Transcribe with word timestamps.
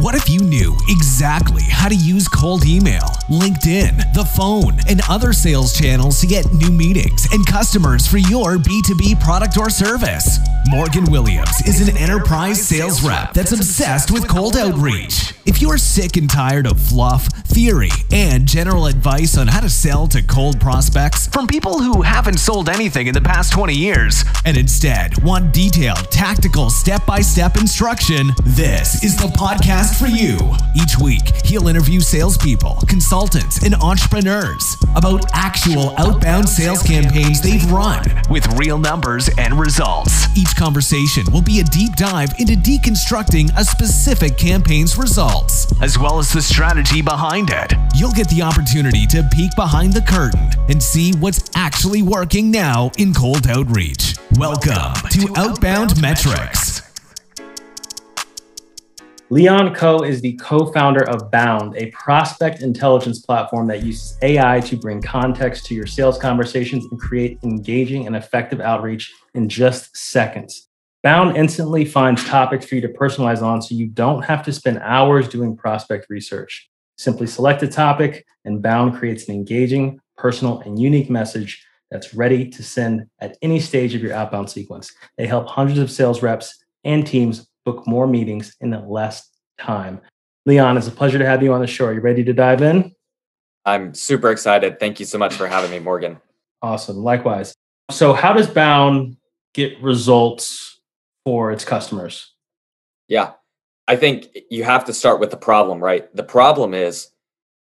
What 0.00 0.16
if 0.16 0.28
you 0.28 0.40
knew 0.40 0.76
exactly 0.88 1.62
how 1.62 1.88
to 1.88 1.94
use 1.94 2.26
cold 2.26 2.66
email, 2.66 3.04
LinkedIn, 3.30 4.12
the 4.12 4.24
phone, 4.24 4.80
and 4.88 5.00
other 5.08 5.32
sales 5.32 5.72
channels 5.72 6.20
to 6.20 6.26
get 6.26 6.52
new 6.52 6.72
meetings 6.72 7.28
and 7.32 7.46
customers 7.46 8.04
for 8.04 8.18
your 8.18 8.56
B2B 8.56 9.20
product 9.22 9.56
or 9.56 9.70
service? 9.70 10.40
Morgan 10.68 11.04
Williams 11.04 11.60
is 11.66 11.86
an 11.86 11.96
enterprise 11.96 12.60
sales 12.60 13.04
rep 13.04 13.34
that's 13.34 13.52
obsessed 13.52 14.10
with 14.10 14.26
cold 14.26 14.56
outreach. 14.56 15.32
If 15.46 15.60
you're 15.60 15.78
sick 15.78 16.16
and 16.16 16.28
tired 16.28 16.66
of 16.66 16.80
fluff, 16.80 17.26
theory, 17.44 17.90
and 18.10 18.46
general 18.46 18.86
advice 18.86 19.36
on 19.36 19.46
how 19.46 19.60
to 19.60 19.68
sell 19.68 20.08
to 20.08 20.22
cold 20.22 20.58
prospects 20.58 21.28
from 21.28 21.46
people 21.46 21.78
who 21.78 22.00
haven't 22.02 22.38
sold 22.38 22.68
anything 22.70 23.06
in 23.06 23.14
the 23.14 23.20
past 23.20 23.52
20 23.52 23.74
years, 23.74 24.24
and 24.46 24.56
instead 24.56 25.22
want 25.22 25.52
detailed, 25.52 26.10
tactical, 26.10 26.70
step 26.70 27.04
by 27.06 27.20
step 27.20 27.58
instruction, 27.58 28.30
this 28.44 29.04
is 29.04 29.16
the 29.16 29.28
podcast 29.28 29.83
for 29.92 30.06
you. 30.06 30.38
Each 30.74 30.98
week, 30.98 31.44
he'll 31.44 31.68
interview 31.68 32.00
salespeople, 32.00 32.78
consultants, 32.88 33.64
and 33.64 33.74
entrepreneurs 33.74 34.76
about 34.96 35.24
actual 35.34 35.94
outbound 35.98 36.48
sales 36.48 36.82
campaigns 36.82 37.40
they've 37.40 37.70
run 37.70 38.02
with 38.30 38.46
real 38.58 38.78
numbers 38.78 39.28
and 39.36 39.58
results. 39.58 40.26
Each 40.36 40.54
conversation 40.56 41.24
will 41.32 41.42
be 41.42 41.60
a 41.60 41.64
deep 41.64 41.96
dive 41.96 42.30
into 42.38 42.54
deconstructing 42.54 43.50
a 43.56 43.64
specific 43.64 44.38
campaign's 44.38 44.96
results, 44.96 45.66
as 45.82 45.98
well 45.98 46.18
as 46.18 46.32
the 46.32 46.40
strategy 46.40 47.02
behind 47.02 47.50
it. 47.50 47.74
You'll 47.94 48.12
get 48.12 48.28
the 48.28 48.42
opportunity 48.42 49.06
to 49.08 49.28
peek 49.32 49.54
behind 49.56 49.92
the 49.92 50.02
curtain 50.02 50.50
and 50.68 50.82
see 50.82 51.12
what's 51.18 51.50
actually 51.54 52.02
working 52.02 52.50
now 52.50 52.90
in 52.96 53.12
cold 53.12 53.46
outreach. 53.46 54.16
Welcome 54.38 54.94
to 55.10 55.32
Outbound 55.36 56.00
Metrics. 56.00 56.73
Leon 59.34 59.74
Ko 59.74 60.04
is 60.04 60.20
the 60.20 60.34
co 60.34 60.66
founder 60.66 61.02
of 61.10 61.28
Bound, 61.32 61.76
a 61.76 61.90
prospect 61.90 62.62
intelligence 62.62 63.18
platform 63.18 63.66
that 63.66 63.82
uses 63.82 64.16
AI 64.22 64.60
to 64.60 64.76
bring 64.76 65.02
context 65.02 65.66
to 65.66 65.74
your 65.74 65.88
sales 65.88 66.16
conversations 66.18 66.84
and 66.84 67.00
create 67.00 67.40
engaging 67.42 68.06
and 68.06 68.14
effective 68.14 68.60
outreach 68.60 69.12
in 69.34 69.48
just 69.48 69.96
seconds. 69.96 70.68
Bound 71.02 71.36
instantly 71.36 71.84
finds 71.84 72.24
topics 72.24 72.64
for 72.64 72.76
you 72.76 72.80
to 72.82 72.88
personalize 72.90 73.42
on 73.42 73.60
so 73.60 73.74
you 73.74 73.88
don't 73.88 74.24
have 74.24 74.44
to 74.44 74.52
spend 74.52 74.78
hours 74.78 75.26
doing 75.26 75.56
prospect 75.56 76.06
research. 76.08 76.70
Simply 76.96 77.26
select 77.26 77.60
a 77.64 77.66
topic, 77.66 78.24
and 78.44 78.62
Bound 78.62 78.94
creates 78.94 79.28
an 79.28 79.34
engaging, 79.34 79.98
personal, 80.16 80.60
and 80.60 80.78
unique 80.78 81.10
message 81.10 81.60
that's 81.90 82.14
ready 82.14 82.48
to 82.50 82.62
send 82.62 83.06
at 83.18 83.36
any 83.42 83.58
stage 83.58 83.96
of 83.96 84.00
your 84.00 84.12
outbound 84.12 84.48
sequence. 84.48 84.94
They 85.18 85.26
help 85.26 85.48
hundreds 85.48 85.80
of 85.80 85.90
sales 85.90 86.22
reps 86.22 86.56
and 86.84 87.04
teams 87.04 87.48
book 87.64 87.86
more 87.86 88.06
meetings 88.06 88.56
in 88.60 88.70
less 88.88 89.30
time. 89.58 90.00
Leon, 90.46 90.76
it's 90.76 90.88
a 90.88 90.90
pleasure 90.90 91.18
to 91.18 91.26
have 91.26 91.42
you 91.42 91.52
on 91.52 91.60
the 91.60 91.66
show. 91.66 91.86
Are 91.86 91.94
you 91.94 92.00
ready 92.00 92.22
to 92.24 92.32
dive 92.32 92.62
in? 92.62 92.94
I'm 93.64 93.94
super 93.94 94.30
excited. 94.30 94.78
Thank 94.78 95.00
you 95.00 95.06
so 95.06 95.16
much 95.16 95.34
for 95.34 95.46
having 95.46 95.70
me, 95.70 95.78
Morgan. 95.78 96.20
Awesome. 96.60 96.98
Likewise. 96.98 97.54
So, 97.90 98.12
how 98.12 98.32
does 98.32 98.48
Bound 98.48 99.16
get 99.54 99.80
results 99.82 100.80
for 101.24 101.50
its 101.50 101.64
customers? 101.64 102.32
Yeah, 103.08 103.32
I 103.86 103.96
think 103.96 104.28
you 104.50 104.64
have 104.64 104.84
to 104.86 104.94
start 104.94 105.20
with 105.20 105.30
the 105.30 105.36
problem, 105.36 105.82
right? 105.82 106.14
The 106.14 106.22
problem 106.22 106.74
is 106.74 107.10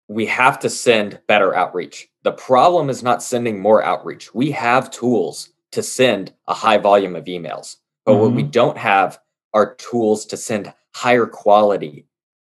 we 0.08 0.26
have 0.28 0.60
to 0.60 0.70
send 0.70 1.20
better 1.28 1.56
outreach. 1.56 2.08
The 2.24 2.34
problem 2.34 2.90
is 2.90 3.02
not 3.02 3.24
sending 3.24 3.60
more 3.60 3.84
outreach. 3.84 4.34
We 4.34 4.52
have 4.52 4.92
tools 4.92 5.50
to 5.72 5.82
send 5.82 6.34
a 6.48 6.54
high 6.54 6.78
volume 6.78 7.16
of 7.16 7.26
emails, 7.26 7.78
but 8.06 8.14
mm-hmm. 8.14 8.22
what 8.22 8.32
we 8.34 8.44
mm-hmm. 8.44 8.52
don't 8.52 8.78
have 8.78 9.20
are 9.54 9.76
tools 9.76 10.26
to 10.28 10.38
send 10.38 10.74
higher 10.94 11.26
quality 11.26 12.06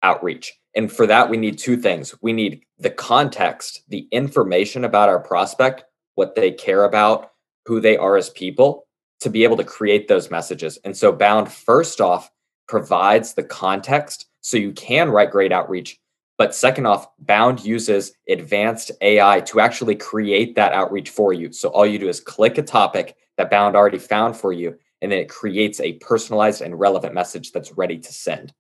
outreach. 0.01 0.53
And 0.75 0.91
for 0.91 1.05
that, 1.07 1.29
we 1.29 1.37
need 1.37 1.57
two 1.57 1.77
things. 1.77 2.15
We 2.21 2.33
need 2.33 2.63
the 2.79 2.89
context, 2.89 3.83
the 3.89 4.07
information 4.11 4.83
about 4.83 5.09
our 5.09 5.19
prospect, 5.19 5.85
what 6.15 6.35
they 6.35 6.51
care 6.51 6.83
about, 6.83 7.31
who 7.65 7.79
they 7.79 7.97
are 7.97 8.17
as 8.17 8.29
people, 8.31 8.87
to 9.21 9.29
be 9.29 9.43
able 9.43 9.57
to 9.57 9.63
create 9.63 10.07
those 10.07 10.31
messages. 10.31 10.77
And 10.83 10.95
so, 10.95 11.11
Bound, 11.11 11.51
first 11.51 12.01
off, 12.01 12.29
provides 12.67 13.33
the 13.33 13.43
context 13.43 14.27
so 14.41 14.57
you 14.57 14.73
can 14.73 15.09
write 15.09 15.31
great 15.31 15.51
outreach. 15.51 15.99
But 16.37 16.55
second 16.55 16.87
off, 16.87 17.07
Bound 17.19 17.63
uses 17.63 18.13
advanced 18.27 18.91
AI 19.01 19.41
to 19.41 19.59
actually 19.59 19.95
create 19.95 20.55
that 20.55 20.73
outreach 20.73 21.09
for 21.09 21.31
you. 21.31 21.53
So 21.53 21.69
all 21.69 21.85
you 21.85 21.99
do 21.99 22.09
is 22.09 22.19
click 22.19 22.57
a 22.57 22.63
topic 22.63 23.15
that 23.37 23.51
Bound 23.51 23.75
already 23.75 23.99
found 23.99 24.35
for 24.35 24.51
you, 24.51 24.77
and 25.03 25.11
then 25.11 25.19
it 25.19 25.29
creates 25.29 25.81
a 25.81 25.93
personalized 25.93 26.61
and 26.61 26.79
relevant 26.79 27.13
message 27.13 27.51
that's 27.51 27.73
ready 27.73 27.99
to 27.99 28.11
send. 28.11 28.53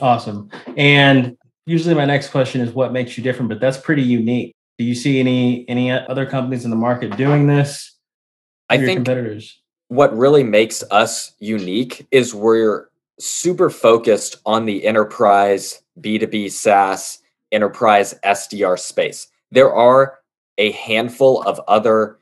Awesome. 0.00 0.50
And 0.76 1.38
usually 1.66 1.94
my 1.94 2.04
next 2.04 2.30
question 2.30 2.60
is 2.60 2.72
what 2.72 2.92
makes 2.92 3.16
you 3.16 3.22
different, 3.22 3.48
but 3.48 3.60
that's 3.60 3.78
pretty 3.78 4.02
unique. 4.02 4.54
Do 4.78 4.84
you 4.84 4.96
see 4.96 5.20
any 5.20 5.66
any 5.68 5.92
other 5.92 6.26
companies 6.26 6.64
in 6.64 6.70
the 6.70 6.76
market 6.76 7.16
doing 7.16 7.46
this? 7.46 7.96
I 8.68 8.78
think 8.78 8.98
competitors. 8.98 9.60
What 9.88 10.16
really 10.16 10.42
makes 10.42 10.82
us 10.90 11.34
unique 11.38 12.06
is 12.10 12.34
we're 12.34 12.88
super 13.20 13.70
focused 13.70 14.36
on 14.44 14.64
the 14.64 14.84
enterprise 14.84 15.82
B2B 16.00 16.50
SaaS 16.50 17.20
enterprise 17.52 18.14
SDR 18.24 18.78
space. 18.78 19.28
There 19.52 19.72
are 19.72 20.18
a 20.58 20.72
handful 20.72 21.42
of 21.42 21.60
other 21.68 22.18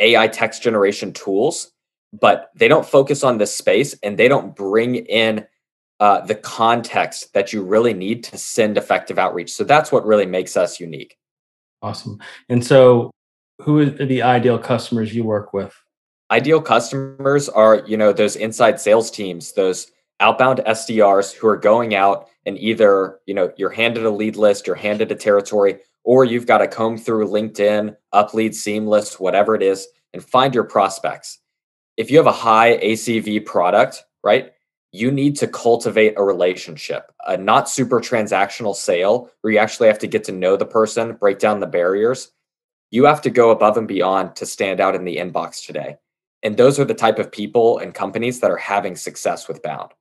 AI 0.00 0.26
text 0.26 0.62
generation 0.62 1.12
tools 1.12 1.70
but 2.12 2.50
they 2.54 2.68
don't 2.68 2.86
focus 2.86 3.22
on 3.22 3.38
this 3.38 3.54
space 3.54 3.94
and 4.02 4.18
they 4.18 4.28
don't 4.28 4.54
bring 4.56 4.96
in 4.96 5.46
uh, 6.00 6.20
the 6.22 6.34
context 6.34 7.32
that 7.34 7.52
you 7.52 7.62
really 7.62 7.92
need 7.92 8.24
to 8.24 8.38
send 8.38 8.78
effective 8.78 9.18
outreach. 9.18 9.52
So 9.52 9.64
that's 9.64 9.92
what 9.92 10.06
really 10.06 10.26
makes 10.26 10.56
us 10.56 10.80
unique. 10.80 11.16
Awesome. 11.82 12.18
And 12.48 12.64
so, 12.64 13.10
who 13.60 13.80
are 13.80 13.84
the 13.84 14.22
ideal 14.22 14.58
customers 14.58 15.14
you 15.14 15.24
work 15.24 15.52
with? 15.52 15.74
Ideal 16.30 16.62
customers 16.62 17.48
are, 17.48 17.82
you 17.86 17.96
know, 17.96 18.12
those 18.12 18.36
inside 18.36 18.80
sales 18.80 19.10
teams, 19.10 19.52
those 19.52 19.90
outbound 20.20 20.60
SDRs 20.66 21.34
who 21.34 21.46
are 21.46 21.56
going 21.56 21.94
out 21.94 22.28
and 22.46 22.56
either, 22.58 23.18
you 23.26 23.34
know, 23.34 23.52
you're 23.58 23.70
handed 23.70 24.04
a 24.04 24.10
lead 24.10 24.36
list, 24.36 24.66
you're 24.66 24.76
handed 24.76 25.12
a 25.12 25.14
territory, 25.14 25.78
or 26.04 26.24
you've 26.24 26.46
got 26.46 26.58
to 26.58 26.68
comb 26.68 26.96
through 26.96 27.28
LinkedIn, 27.28 27.94
Uplead, 28.14 28.54
Seamless, 28.54 29.20
whatever 29.20 29.54
it 29.54 29.62
is, 29.62 29.86
and 30.14 30.24
find 30.24 30.54
your 30.54 30.64
prospects 30.64 31.38
if 31.96 32.10
you 32.10 32.16
have 32.16 32.26
a 32.26 32.32
high 32.32 32.78
ACV 32.78 33.44
product, 33.44 34.04
right, 34.22 34.52
you 34.92 35.10
need 35.10 35.36
to 35.36 35.46
cultivate 35.46 36.14
a 36.16 36.22
relationship, 36.22 37.12
a 37.26 37.36
not 37.36 37.68
super 37.68 38.00
transactional 38.00 38.74
sale 38.74 39.30
where 39.40 39.52
you 39.52 39.58
actually 39.58 39.88
have 39.88 39.98
to 40.00 40.06
get 40.06 40.24
to 40.24 40.32
know 40.32 40.56
the 40.56 40.66
person, 40.66 41.14
break 41.14 41.38
down 41.38 41.60
the 41.60 41.66
barriers. 41.66 42.32
You 42.90 43.04
have 43.04 43.22
to 43.22 43.30
go 43.30 43.50
above 43.50 43.76
and 43.76 43.86
beyond 43.86 44.34
to 44.36 44.46
stand 44.46 44.80
out 44.80 44.96
in 44.96 45.04
the 45.04 45.18
inbox 45.18 45.64
today. 45.64 45.96
And 46.42 46.56
those 46.56 46.80
are 46.80 46.84
the 46.84 46.94
type 46.94 47.18
of 47.18 47.30
people 47.30 47.78
and 47.78 47.94
companies 47.94 48.40
that 48.40 48.50
are 48.50 48.56
having 48.56 48.96
success 48.96 49.46
with 49.46 49.62
Bound. 49.62 49.92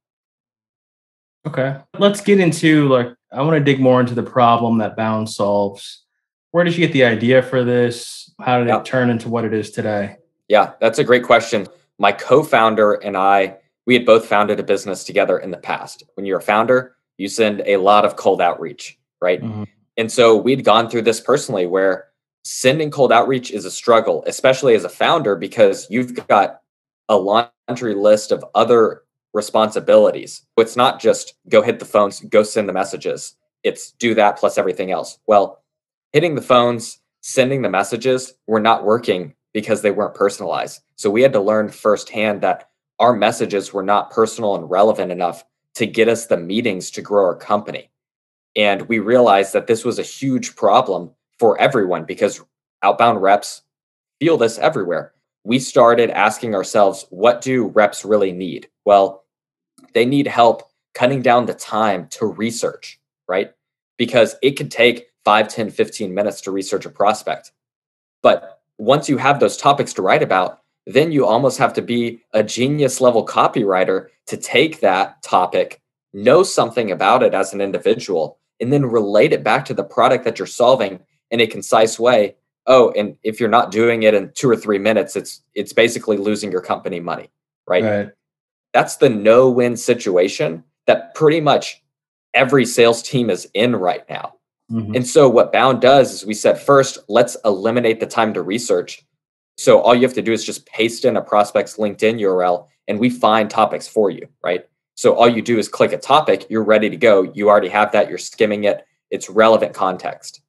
Okay. 1.46 1.78
Let's 1.98 2.22
get 2.22 2.40
into 2.40 2.88
like 2.88 3.14
I 3.32 3.42
want 3.44 3.58
to 3.58 3.64
dig 3.64 3.80
more 3.80 4.02
into 4.02 4.16
the 4.16 4.24
problem 4.24 4.80
that 4.80 4.98
Bound 4.98 5.30
solves. 5.30 6.04
Where 6.52 6.64
did 6.64 6.76
you 6.76 6.86
get 6.86 6.94
the 6.94 7.04
idea 7.04 7.44
for 7.44 7.64
this? 7.64 8.34
How 8.42 8.58
did 8.58 8.68
yep. 8.68 8.82
it 8.82 8.86
turn 8.86 9.10
into 9.10 9.30
what 9.30 9.46
it 9.46 9.54
is 9.54 9.70
today? 9.72 10.18
Yeah, 10.50 10.74
that's 10.82 11.00
a 11.00 11.04
great 11.04 11.24
question 11.24 11.68
my 12.00 12.14
co-founder 12.14 12.94
and 12.94 13.16
I, 13.16 13.58
we 13.86 13.94
had 13.94 14.06
both 14.06 14.26
founded 14.26 14.60
a 14.60 14.64
business 14.64 15.04
together 15.04 15.38
in 15.38 15.52
the 15.52 15.58
past. 15.58 16.04
When 16.16 16.26
you're 16.26 16.40
a 16.40 16.42
founder, 16.42 16.96
you 17.18 17.28
send 17.28 17.62
a 17.66 17.78
lot 17.78 18.06
of 18.06 18.16
cold 18.16 18.42
outreach, 18.42 18.98
right? 19.22 19.42
Mm-hmm. 19.42 19.64
And 19.98 20.12
so 20.12 20.38
we'd 20.38 20.64
gone 20.64 20.90
through 20.90 21.02
this 21.04 21.20
personally 21.20 21.66
where 21.66 22.08
sending 22.44 22.90
cold 22.90 23.12
outreach 23.12 23.52
is 23.52 23.66
a 23.66 23.72
struggle, 23.72 24.24
especially 24.26 24.74
as 24.74 24.86
a 24.86 24.90
founder, 24.90 25.36
because 25.36 25.88
you've 25.90 26.16
got 26.28 26.62
a 27.10 27.18
laundry 27.18 27.96
list 27.96 28.32
of 28.32 28.46
other 28.56 29.04
responsibilities. 29.34 30.46
It's 30.58 30.78
not 30.78 31.02
just 31.02 31.34
go 31.50 31.62
hit 31.62 31.80
the 31.80 31.86
phones, 31.86 32.22
go 32.22 32.44
send 32.44 32.70
the 32.70 32.74
messages. 32.74 33.36
It's 33.64 33.92
do 33.92 34.16
that 34.16 34.38
plus 34.38 34.58
everything 34.58 34.92
else. 34.92 35.20
Well, 35.28 35.62
hitting 36.14 36.36
the 36.36 36.42
phones, 36.42 37.00
sending 37.20 37.62
the 37.62 37.70
messages 37.70 38.34
were 38.48 38.62
not 38.62 38.86
working 38.86 39.34
because 39.54 39.82
they 39.82 39.92
weren't 39.92 40.16
personalized. 40.16 40.82
So 40.96 41.10
we 41.10 41.22
had 41.22 41.34
to 41.34 41.42
learn 41.42 41.70
firsthand 41.70 42.42
that 42.42 42.70
our 43.00 43.14
messages 43.14 43.74
were 43.74 43.84
not 43.84 44.12
personal 44.12 44.56
and 44.56 44.70
relevant 44.70 45.12
enough 45.12 45.44
to 45.76 45.86
get 45.86 46.08
us 46.10 46.26
the 46.26 46.38
meetings 46.38 46.92
to 46.92 47.02
grow 47.02 47.26
our 47.26 47.36
company. 47.36 47.90
And 48.56 48.82
we 48.84 49.00
realized 49.00 49.54
that 49.54 49.68
this 49.68 49.86
was 49.86 50.00
a 50.00 50.04
huge 50.04 50.56
problem 50.56 51.12
for 51.38 51.60
everyone 51.60 52.04
because 52.04 52.42
outbound 52.84 53.22
reps 53.22 53.62
feel 54.20 54.38
this 54.38 54.58
everywhere. 54.58 55.14
We 55.46 55.60
started 55.60 56.10
asking 56.10 56.54
ourselves, 56.54 57.06
what 57.10 57.42
do 57.42 57.68
reps 57.68 58.04
really 58.04 58.34
need? 58.34 58.68
Well, 58.86 59.24
they 59.94 60.06
need 60.06 60.28
help 60.28 60.64
cutting 60.94 61.22
down 61.22 61.46
the 61.46 61.54
time 61.54 62.08
to 62.10 62.26
research, 62.26 63.00
right? 63.28 63.52
Because 63.98 64.36
it 64.42 64.58
could 64.58 64.72
take 64.72 65.08
5, 65.24 65.48
10, 65.48 65.70
15 65.72 66.14
minutes 66.14 66.42
to 66.42 66.52
research 66.52 66.86
a 66.86 66.90
prospect. 66.90 67.52
But 68.22 68.59
once 68.80 69.10
you 69.10 69.18
have 69.18 69.40
those 69.40 69.58
topics 69.58 69.94
to 69.94 70.02
write 70.02 70.24
about, 70.24 70.62
then 70.88 71.12
you 71.12 71.26
almost 71.26 71.60
have 71.60 71.74
to 71.74 71.82
be 71.82 72.24
a 72.34 72.42
genius 72.42 73.00
level 73.00 73.24
copywriter 73.24 74.08
to 74.26 74.38
take 74.38 74.80
that 74.80 75.22
topic, 75.22 75.82
know 76.14 76.42
something 76.42 76.90
about 76.90 77.22
it 77.22 77.34
as 77.34 77.54
an 77.54 77.62
individual, 77.62 78.40
and 78.60 78.74
then 78.74 78.86
relate 78.86 79.34
it 79.34 79.44
back 79.44 79.66
to 79.66 79.74
the 79.74 79.84
product 79.84 80.24
that 80.24 80.40
you're 80.40 80.48
solving 80.48 81.00
in 81.30 81.42
a 81.42 81.48
concise 81.48 82.00
way. 82.00 82.36
Oh, 82.66 82.92
and 82.92 83.18
if 83.22 83.40
you're 83.40 83.50
not 83.50 83.72
doing 83.72 84.04
it 84.04 84.14
in 84.14 84.32
two 84.34 84.50
or 84.50 84.56
three 84.56 84.80
minutes, 84.80 85.16
it's 85.16 85.42
it's 85.54 85.74
basically 85.74 86.18
losing 86.18 86.52
your 86.52 86.62
company 86.62 87.00
money, 87.00 87.30
right? 87.68 87.84
right. 87.84 88.10
That's 88.74 88.98
the 88.98 89.10
no-win 89.10 89.76
situation 89.76 90.64
that 90.88 91.16
pretty 91.16 91.42
much 91.42 91.84
every 92.34 92.66
sales 92.66 93.02
team 93.02 93.30
is 93.30 93.50
in 93.54 93.76
right 93.76 94.08
now. 94.10 94.36
Mm-hmm. 94.72 94.96
And 94.96 95.08
so 95.08 95.28
what 95.30 95.52
Bound 95.52 95.82
does 95.82 96.14
is 96.14 96.26
we 96.26 96.34
said 96.34 96.60
first, 96.60 97.00
let's 97.08 97.38
eliminate 97.44 98.00
the 98.00 98.06
time 98.06 98.34
to 98.34 98.42
research. 98.42 99.04
So 99.58 99.82
all 99.82 99.96
you 99.96 100.04
have 100.04 100.14
to 100.14 100.22
do 100.22 100.32
is 100.32 100.46
just 100.46 100.66
paste 100.66 101.06
in 101.06 101.18
a 101.18 101.22
prospect's 101.22 101.78
LinkedIn 101.78 102.22
URL 102.22 102.68
and 102.88 103.00
we 103.00 103.10
find 103.10 103.50
topics 103.50 103.88
for 103.88 104.10
you, 104.10 104.28
right? 104.44 104.66
So 104.96 105.16
all 105.16 105.30
you 105.30 105.42
do 105.42 105.58
is 105.58 105.70
click 105.70 105.92
a 105.92 105.98
topic, 105.98 106.46
you're 106.50 106.64
ready 106.64 106.90
to 106.90 106.98
go. 106.98 107.24
You 107.34 107.50
already 107.50 107.70
have 107.70 107.92
that, 107.94 108.10
you're 108.10 108.18
skimming 108.18 108.66
it, 108.66 108.86
it's 109.12 109.30
relevant 109.30 109.74
context. 109.74 110.42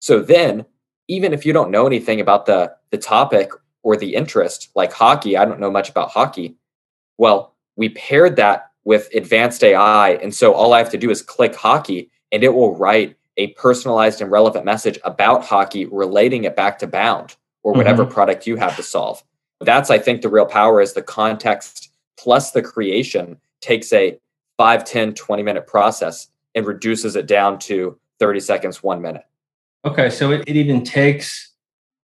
So 0.00 0.20
then, 0.20 0.64
even 1.08 1.32
if 1.32 1.46
you 1.46 1.52
don't 1.52 1.70
know 1.70 1.86
anything 1.86 2.20
about 2.20 2.46
the 2.46 2.74
the 2.90 2.98
topic 2.98 3.50
or 3.82 3.96
the 3.96 4.14
interest, 4.14 4.70
like 4.74 4.92
hockey, 4.92 5.36
I 5.36 5.44
don't 5.44 5.60
know 5.60 5.70
much 5.70 5.90
about 5.90 6.10
hockey. 6.10 6.56
Well, 7.18 7.54
we 7.76 7.88
paired 7.90 8.36
that 8.36 8.70
with 8.84 9.08
advanced 9.14 9.64
AI, 9.64 10.10
and 10.10 10.34
so 10.34 10.54
all 10.54 10.72
I 10.72 10.78
have 10.78 10.90
to 10.90 10.98
do 10.98 11.10
is 11.10 11.22
click 11.22 11.54
hockey 11.54 12.10
and 12.32 12.44
it 12.44 12.54
will 12.54 12.76
write 12.76 13.16
a 13.36 13.48
personalized 13.48 14.20
and 14.20 14.30
relevant 14.30 14.64
message 14.64 14.98
about 15.04 15.44
hockey, 15.44 15.86
relating 15.86 16.44
it 16.44 16.56
back 16.56 16.78
to 16.78 16.86
Bound 16.86 17.36
or 17.62 17.72
whatever 17.72 18.04
mm-hmm. 18.04 18.12
product 18.12 18.46
you 18.46 18.56
have 18.56 18.76
to 18.76 18.82
solve. 18.82 19.22
That's, 19.60 19.90
I 19.90 19.98
think, 19.98 20.22
the 20.22 20.28
real 20.28 20.46
power 20.46 20.80
is 20.80 20.92
the 20.92 21.02
context 21.02 21.90
plus 22.18 22.52
the 22.52 22.62
creation 22.62 23.38
takes 23.60 23.92
a 23.92 24.18
5, 24.58 24.84
10, 24.84 25.14
20 25.14 25.42
minute 25.42 25.66
process 25.66 26.28
and 26.54 26.66
reduces 26.66 27.16
it 27.16 27.26
down 27.26 27.58
to 27.60 27.98
30 28.20 28.40
seconds, 28.40 28.82
one 28.82 29.02
minute. 29.02 29.24
Okay. 29.84 30.08
So 30.08 30.30
it, 30.30 30.44
it 30.46 30.56
even 30.56 30.82
takes 30.82 31.52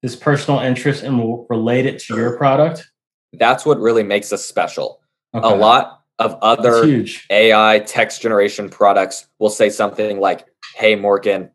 this 0.03 0.17
personal 0.17 0.61
interest 0.61 1.03
and 1.03 1.19
will 1.19 1.47
relate 1.51 1.87
it 1.87 1.99
to 2.01 2.17
your 2.17 2.37
product? 2.37 2.91
That's 3.33 3.67
what 3.67 3.79
really 3.79 4.03
makes 4.03 4.33
us 4.33 4.45
special. 4.45 5.01
Okay. 5.35 5.47
A 5.47 5.55
lot 5.55 5.98
of 6.19 6.37
other 6.43 7.05
AI 7.31 7.81
text 7.81 8.23
generation 8.23 8.69
products 8.69 9.29
will 9.39 9.51
say 9.51 9.71
something 9.71 10.21
like, 10.21 10.47
Hey, 10.75 10.95
Morgan, 10.95 11.51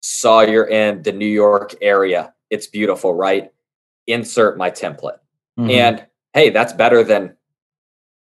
saw 0.00 0.42
you're 0.42 0.68
in 0.68 1.02
the 1.02 1.12
New 1.12 1.26
York 1.26 1.74
area. 1.80 2.32
It's 2.50 2.66
beautiful, 2.66 3.14
right? 3.14 3.52
Insert 4.06 4.58
my 4.58 4.70
template. 4.70 5.18
Mm-hmm. 5.58 5.70
And 5.70 6.06
hey, 6.32 6.50
that's 6.50 6.72
better 6.72 7.02
than 7.02 7.36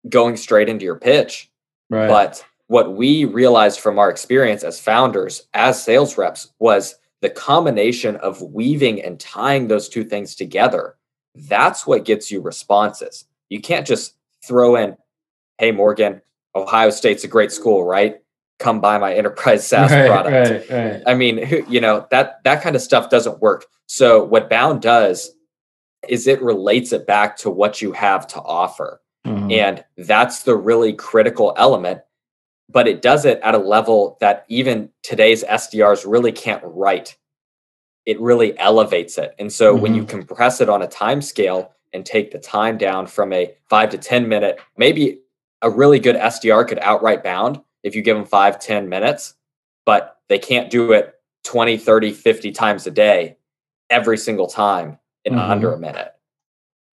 going 0.08 0.38
straight 0.38 0.70
into 0.70 0.86
your 0.86 1.00
pitch. 1.00 1.52
Right. 1.90 2.08
But 2.08 2.46
what 2.68 2.96
we 2.96 3.26
realized 3.26 3.80
from 3.80 4.00
our 4.00 4.10
experience 4.10 4.64
as 4.64 4.80
founders, 4.80 5.48
as 5.54 5.84
sales 5.84 6.18
reps, 6.18 6.54
was 6.60 6.96
the 7.22 7.30
combination 7.30 8.16
of 8.18 8.42
weaving 8.42 9.02
and 9.02 9.20
tying 9.20 9.68
those 9.68 9.90
two 9.90 10.04
things 10.04 10.36
together. 10.36 10.96
That's 11.36 11.86
what 11.86 12.06
gets 12.06 12.32
you 12.32 12.42
responses. 12.42 13.26
You 13.50 13.62
can't 13.62 13.86
just 13.86 14.16
throw 14.46 14.76
in, 14.76 14.98
hey, 15.62 15.72
Morgan, 15.72 16.22
Ohio 16.54 16.90
State's 16.90 17.24
a 17.24 17.30
great 17.30 17.54
school, 17.54 17.86
right? 17.86 18.22
come 18.62 18.80
buy 18.80 18.98
my 18.98 19.14
enterprise 19.14 19.68
SaaS 19.68 19.92
right, 19.92 20.08
product. 20.08 20.70
Right, 20.70 20.92
right. 20.92 21.04
I 21.06 21.16
mean, 21.16 21.66
you 21.68 21.82
know, 21.82 22.08
that 22.12 22.44
that 22.46 22.62
kind 22.62 22.76
of 22.76 22.82
stuff 22.82 23.10
doesn't 23.10 23.42
work. 23.42 23.66
So 23.88 24.24
what 24.24 24.50
Bound 24.50 24.82
does 24.82 25.32
is 26.08 26.28
it 26.28 26.42
relates 26.42 26.94
it 26.94 27.06
back 27.06 27.38
to 27.38 27.50
what 27.50 27.82
you 27.82 27.92
have 27.92 28.26
to 28.28 28.42
offer. 28.42 29.02
Mm-hmm. 29.26 29.52
And 29.52 29.86
that's 29.98 30.44
the 30.44 30.56
really 30.56 30.94
critical 30.94 31.54
element, 31.58 32.02
but 32.70 32.88
it 32.88 33.02
does 33.02 33.26
it 33.26 33.40
at 33.44 33.54
a 33.54 33.60
level 33.60 34.18
that 34.22 34.46
even 34.48 34.90
today's 35.04 35.44
SDRs 35.44 36.10
really 36.10 36.32
can't 36.32 36.64
write. 36.64 37.18
It 38.06 38.20
really 38.20 38.58
elevates 38.58 39.18
it. 39.18 39.36
And 39.38 39.52
so 39.52 39.74
mm-hmm. 39.74 39.84
when 39.84 39.96
you 39.96 40.04
mm-hmm. 40.04 40.20
compress 40.20 40.62
it 40.62 40.70
on 40.70 40.82
a 40.82 40.88
time 40.88 41.22
scale 41.22 41.74
and 41.94 42.06
take 42.06 42.32
the 42.32 42.40
time 42.40 42.78
down 42.78 43.06
from 43.06 43.34
a 43.34 43.54
5 43.70 43.90
to 43.92 43.98
10 43.98 44.28
minute, 44.28 44.60
maybe 44.78 45.20
a 45.62 45.70
really 45.70 46.00
good 46.00 46.16
SDR 46.16 46.68
could 46.68 46.80
outright 46.80 47.24
bound 47.24 47.62
if 47.84 47.96
you 47.96 48.02
give 48.02 48.16
them 48.16 48.26
five, 48.26 48.60
10 48.60 48.90
minutes, 48.90 49.36
but 49.86 50.20
they 50.30 50.40
can't 50.40 50.70
do 50.70 50.92
it 50.92 51.16
20, 51.44 51.78
30, 51.78 52.12
50 52.14 52.52
times 52.52 52.88
a 52.88 52.92
day, 52.92 53.38
every 53.90 54.18
single 54.18 54.48
time 54.48 54.98
in 55.26 55.34
mm-hmm. 55.34 55.52
under 55.52 55.74
a 55.74 55.80
minute. 55.80 56.14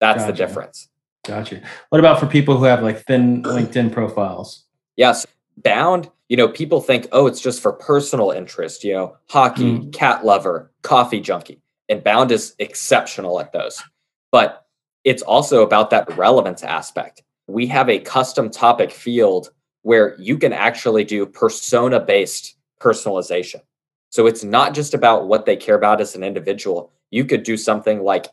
That's 0.00 0.22
gotcha. 0.22 0.32
the 0.32 0.36
difference. 0.36 0.88
Gotcha. 1.26 1.62
What 1.90 1.98
about 1.98 2.20
for 2.20 2.26
people 2.26 2.56
who 2.56 2.64
have 2.64 2.82
like 2.82 3.04
thin 3.04 3.42
LinkedIn 3.44 3.92
profiles? 3.92 4.64
Yes. 4.96 5.26
Bound, 5.58 6.10
you 6.28 6.36
know, 6.36 6.48
people 6.48 6.80
think, 6.80 7.08
oh, 7.12 7.26
it's 7.26 7.40
just 7.40 7.60
for 7.60 7.72
personal 7.72 8.30
interest, 8.30 8.84
you 8.84 8.92
know, 8.92 9.16
hockey, 9.28 9.78
mm. 9.78 9.92
cat 9.92 10.24
lover, 10.24 10.70
coffee 10.82 11.20
junkie. 11.20 11.60
And 11.88 12.04
Bound 12.04 12.30
is 12.30 12.54
exceptional 12.58 13.40
at 13.40 13.52
those. 13.52 13.82
But 14.30 14.66
it's 15.04 15.22
also 15.22 15.62
about 15.62 15.90
that 15.90 16.16
relevance 16.16 16.62
aspect. 16.62 17.22
We 17.48 17.66
have 17.66 17.88
a 17.88 17.98
custom 17.98 18.50
topic 18.50 18.92
field 18.92 19.50
where 19.82 20.14
you 20.20 20.38
can 20.38 20.52
actually 20.52 21.02
do 21.02 21.26
persona 21.26 21.98
based 21.98 22.56
personalization. 22.80 23.62
So 24.10 24.26
it's 24.26 24.44
not 24.44 24.74
just 24.74 24.94
about 24.94 25.26
what 25.26 25.46
they 25.46 25.56
care 25.56 25.74
about 25.74 26.00
as 26.00 26.14
an 26.14 26.22
individual. 26.22 26.92
You 27.10 27.24
could 27.24 27.42
do 27.42 27.56
something 27.56 28.02
like 28.02 28.26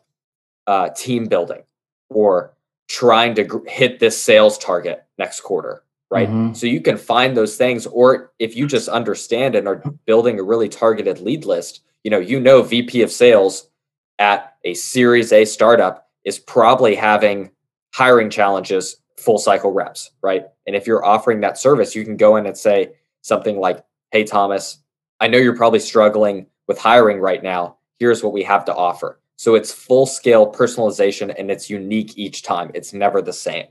uh, 0.68 0.90
team 0.90 1.26
building 1.26 1.64
or 2.10 2.54
trying 2.88 3.36
to 3.36 3.44
gr- 3.44 3.68
hit 3.68 4.00
this 4.00 4.22
sales 4.22 4.58
target 4.58 5.06
next 5.18 5.42
quarter, 5.42 5.84
right? 6.10 6.30
Mm-hmm. 6.30 6.54
So 6.54 6.68
you 6.68 6.82
can 6.82 6.98
find 6.98 7.36
those 7.36 7.58
things, 7.58 7.86
or 7.88 8.32
if 8.40 8.56
you 8.56 8.68
just 8.68 8.88
understand 8.90 9.56
and 9.56 9.68
are 9.68 9.82
building 10.06 10.40
a 10.40 10.44
really 10.44 10.70
targeted 10.70 11.20
lead 11.20 11.46
list, 11.46 11.82
you 12.04 12.12
know, 12.12 12.20
you 12.20 12.40
know, 12.40 12.62
VP 12.62 13.02
of 13.02 13.12
sales 13.12 13.70
at 14.20 14.56
a 14.64 14.74
Series 14.74 15.32
A 15.34 15.46
startup 15.46 16.10
is 16.24 16.40
probably 16.40 16.96
having 16.96 17.52
hiring 17.94 18.30
challenges 18.30 18.98
full 19.18 19.38
cycle 19.38 19.72
reps, 19.72 20.12
right? 20.22 20.46
And 20.68 20.76
if 20.76 20.88
you're 20.88 21.06
offering 21.06 21.42
that 21.42 21.58
service, 21.58 21.96
you 21.96 22.04
can 22.04 22.18
go 22.18 22.36
in 22.36 22.46
and 22.46 22.58
say 22.58 22.92
something 23.22 23.60
like, 23.60 23.84
Hey, 24.12 24.24
Thomas, 24.24 24.80
I 25.20 25.28
know 25.28 25.38
you're 25.38 25.56
probably 25.56 25.80
struggling 25.80 26.48
with 26.68 26.78
hiring 26.78 27.20
right 27.20 27.42
now. 27.42 27.78
Here's 28.00 28.24
what 28.24 28.34
we 28.34 28.44
have 28.44 28.66
to 28.66 28.76
offer. 28.76 29.20
So 29.38 29.56
it's 29.56 29.72
full 29.72 30.06
scale 30.06 30.52
personalization 30.52 31.34
and 31.38 31.52
it's 31.52 31.70
unique 31.70 32.18
each 32.18 32.44
time. 32.44 32.72
It's 32.74 32.94
never 32.94 33.22
the 33.22 33.34
same. 33.34 33.66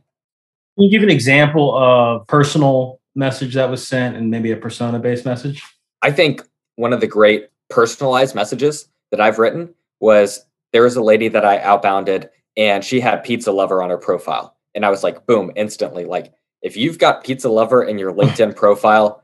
Can 0.77 0.85
you 0.85 0.91
give 0.91 1.03
an 1.03 1.11
example 1.11 1.77
of 1.77 2.27
personal 2.27 3.01
message 3.15 3.55
that 3.55 3.71
was 3.71 3.87
sent 3.87 4.17
and 4.17 4.31
maybe 4.31 4.51
a 4.51 4.57
persona 4.57 4.99
based 4.99 5.25
message? 5.25 5.63
I 6.03 6.11
think 6.11 6.43
one 6.77 6.93
of 6.93 7.01
the 7.01 7.07
great 7.07 7.49
personalized 7.71 8.35
messages 8.35 8.89
that 9.11 9.21
I've 9.21 9.39
written 9.39 9.73
was 10.01 10.45
there 10.73 10.83
was 10.83 10.97
a 10.97 11.03
lady 11.03 11.29
that 11.29 11.45
I 11.45 11.59
outbounded 11.59 12.29
and 12.57 12.85
she 12.85 13.01
had 13.01 13.25
pizza 13.25 13.53
lover 13.53 13.83
on 13.83 13.91
her 13.91 13.99
profile. 13.99 14.57
And 14.75 14.85
I 14.85 14.91
was 14.91 15.03
like, 15.03 15.27
boom, 15.27 15.53
instantly. 15.57 16.05
Like, 16.05 16.33
if 16.63 16.77
you've 16.77 16.99
got 16.99 17.25
pizza 17.25 17.49
lover 17.49 17.85
in 17.85 17.99
your 17.99 18.13
LinkedIn 18.13 18.57
profile, 18.57 19.23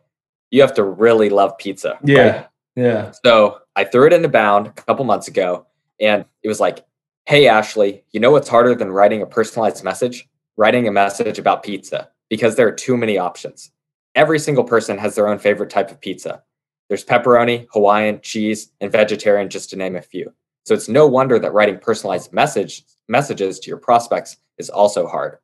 you 0.50 0.60
have 0.60 0.74
to 0.74 0.84
really 0.84 1.30
love 1.30 1.56
pizza. 1.58 1.98
Yeah. 2.04 2.18
Right? 2.18 2.46
Yeah. 2.76 3.12
So 3.24 3.58
I 3.76 3.84
threw 3.84 4.06
it 4.06 4.12
into 4.12 4.28
Bound 4.28 4.66
a 4.66 4.72
couple 4.72 5.04
months 5.04 5.28
ago 5.28 5.66
and 6.00 6.24
it 6.42 6.48
was 6.48 6.60
like, 6.60 6.84
hey, 7.26 7.46
Ashley, 7.46 8.04
you 8.12 8.20
know 8.20 8.30
what's 8.30 8.48
harder 8.48 8.74
than 8.74 8.90
writing 8.90 9.22
a 9.22 9.26
personalized 9.26 9.84
message? 9.84 10.28
Writing 10.56 10.88
a 10.88 10.92
message 10.92 11.38
about 11.38 11.62
pizza 11.62 12.08
because 12.28 12.56
there 12.56 12.66
are 12.68 12.72
too 12.72 12.96
many 12.96 13.18
options. 13.18 13.70
Every 14.14 14.38
single 14.38 14.64
person 14.64 14.98
has 14.98 15.14
their 15.14 15.28
own 15.28 15.38
favorite 15.38 15.70
type 15.70 15.90
of 15.90 16.00
pizza. 16.00 16.42
There's 16.88 17.04
pepperoni, 17.04 17.66
Hawaiian, 17.72 18.20
cheese, 18.20 18.72
and 18.80 18.90
vegetarian, 18.90 19.48
just 19.48 19.70
to 19.70 19.76
name 19.76 19.94
a 19.94 20.02
few. 20.02 20.32
So 20.64 20.74
it's 20.74 20.88
no 20.88 21.06
wonder 21.06 21.38
that 21.38 21.52
writing 21.52 21.78
personalized 21.78 22.32
message 22.32 22.84
messages 23.08 23.58
to 23.60 23.68
your 23.68 23.78
prospects 23.78 24.36
is 24.60 24.70
also 24.70 25.08
hard. 25.08 25.38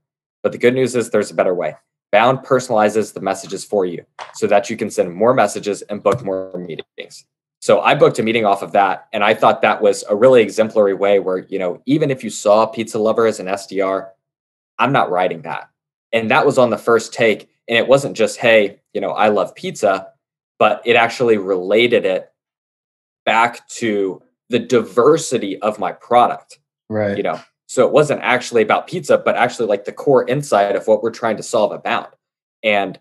But 0.45 0.53
the 0.53 0.59
good 0.59 0.75
news 0.75 0.95
is 0.95 1.11
there's 1.11 1.33
a 1.33 1.35
better 1.35 1.55
way. 1.55 1.75
Bound 2.13 2.39
personalizes 2.39 3.13
the 3.13 3.21
messages 3.21 3.65
for 3.65 3.85
you 3.85 4.05
so 4.35 4.47
that 4.47 4.71
you 4.71 4.77
can 4.77 4.91
send 4.91 5.13
more 5.13 5.35
messages 5.35 5.83
and 5.83 6.03
book 6.03 6.25
more 6.25 6.57
meetings. 6.57 7.27
So 7.61 7.81
I 7.81 7.97
booked 7.97 8.21
a 8.21 8.23
meeting 8.23 8.45
off 8.45 8.63
of 8.63 8.73
that. 8.73 9.09
And 9.13 9.25
I 9.25 9.35
thought 9.35 9.63
that 9.63 9.83
was 9.83 10.05
a 10.09 10.15
really 10.15 10.41
exemplary 10.43 10.95
way 10.95 11.19
where, 11.19 11.39
you 11.39 11.59
know, 11.59 11.83
even 11.87 12.13
if 12.13 12.23
you 12.23 12.31
saw 12.31 12.67
Pizza 12.67 12.99
Lover 12.99 13.27
as 13.27 13.41
an 13.41 13.47
SDR, 13.47 14.11
I'm 14.79 14.93
not 14.93 15.11
writing 15.11 15.43
that. 15.43 15.69
And 16.13 16.31
that 16.31 16.47
was 16.47 16.59
on 16.59 16.71
the 16.71 16.79
first 16.79 17.13
take. 17.13 17.49
And 17.67 17.77
it 17.77 17.89
wasn't 17.89 18.17
just, 18.17 18.39
hey, 18.39 18.81
you 18.93 19.01
know, 19.01 19.11
I 19.11 19.31
love 19.31 19.55
pizza, 19.57 20.13
but 20.59 20.81
it 20.85 20.95
actually 20.95 21.39
related 21.39 22.05
it 22.05 22.31
back 23.25 23.67
to 23.69 24.23
the 24.49 24.61
diversity 24.61 25.61
of 25.61 25.81
my 25.81 25.91
product. 25.91 26.61
Right. 26.89 27.17
You 27.17 27.25
know, 27.25 27.41
so 27.67 27.87
it 27.87 27.93
wasn't 27.93 28.23
actually 28.23 28.63
about 28.63 28.87
pizza, 28.87 29.19
but 29.19 29.37
actually 29.37 29.69
like 29.69 29.85
the 29.85 29.93
core 29.93 30.27
insight 30.27 30.77
of 30.77 30.87
what 30.87 31.03
we're 31.03 31.11
trying 31.11 31.37
to 31.37 31.43
solve 31.43 31.73
about. 31.73 32.17
And 32.63 32.99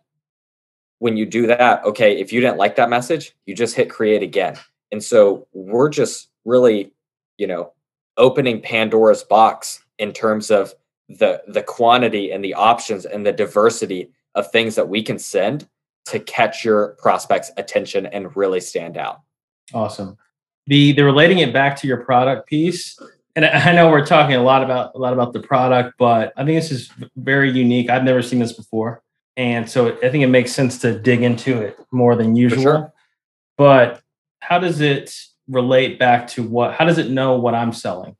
when 0.99 1.17
you 1.17 1.25
do 1.25 1.47
that, 1.47 1.83
okay, 1.85 2.19
if 2.19 2.33
you 2.33 2.41
didn't 2.41 2.57
like 2.57 2.75
that 2.77 2.89
message, 2.89 3.35
you 3.45 3.55
just 3.55 3.75
hit 3.75 3.89
create 3.89 4.23
again. 4.23 4.57
And 4.91 5.03
so 5.03 5.47
we're 5.53 5.89
just 5.89 6.29
really, 6.45 6.91
you 7.37 7.47
know, 7.47 7.73
opening 8.17 8.61
Pandora's 8.61 9.23
box 9.23 9.83
in 9.99 10.13
terms 10.13 10.49
of 10.51 10.73
the 11.07 11.43
the 11.47 11.61
quantity 11.61 12.31
and 12.31 12.43
the 12.43 12.53
options 12.55 13.05
and 13.05 13.25
the 13.25 13.31
diversity 13.31 14.09
of 14.33 14.51
things 14.51 14.75
that 14.75 14.89
we 14.89 15.03
can 15.03 15.19
send 15.19 15.67
to 16.05 16.19
catch 16.19 16.65
your 16.65 16.95
prospects 16.99 17.51
attention 17.57 18.05
and 18.07 18.35
really 18.35 18.59
stand 18.59 18.97
out. 18.97 19.21
Awesome. 19.73 20.17
The 20.67 20.93
the 20.93 21.03
relating 21.03 21.39
it 21.39 21.53
back 21.53 21.75
to 21.77 21.87
your 21.87 21.97
product 21.97 22.47
piece 22.47 22.97
and 23.35 23.45
I 23.45 23.73
know 23.73 23.89
we're 23.89 24.05
talking 24.05 24.35
a 24.35 24.43
lot 24.43 24.63
about 24.63 24.95
a 24.95 24.97
lot 24.97 25.13
about 25.13 25.33
the 25.33 25.41
product, 25.41 25.95
but 25.97 26.31
I 26.37 26.45
think 26.45 26.57
this 26.57 26.71
is 26.71 26.89
very 27.17 27.51
unique. 27.51 27.89
I've 27.89 28.03
never 28.03 28.21
seen 28.21 28.39
this 28.39 28.53
before, 28.53 29.03
and 29.35 29.69
so 29.69 29.97
I 29.97 30.09
think 30.09 30.23
it 30.23 30.27
makes 30.27 30.53
sense 30.53 30.79
to 30.79 30.97
dig 30.97 31.21
into 31.21 31.61
it 31.61 31.77
more 31.91 32.15
than 32.15 32.35
usual. 32.35 32.61
Sure. 32.61 32.93
But 33.57 34.01
how 34.39 34.59
does 34.59 34.79
it 34.81 35.13
relate 35.49 35.99
back 35.99 36.27
to 36.29 36.43
what? 36.43 36.73
How 36.73 36.85
does 36.85 36.97
it 36.97 37.09
know 37.09 37.35
what 37.35 37.53
I'm 37.53 37.73
selling? 37.73 38.15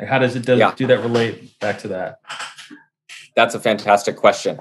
Like, 0.00 0.08
how 0.08 0.18
does 0.18 0.34
it 0.34 0.44
does 0.44 0.58
yeah. 0.58 0.74
do 0.74 0.86
that 0.88 1.00
relate 1.00 1.58
back 1.60 1.78
to 1.80 1.88
that? 1.88 2.20
That's 3.36 3.54
a 3.54 3.60
fantastic 3.60 4.16
question. 4.16 4.58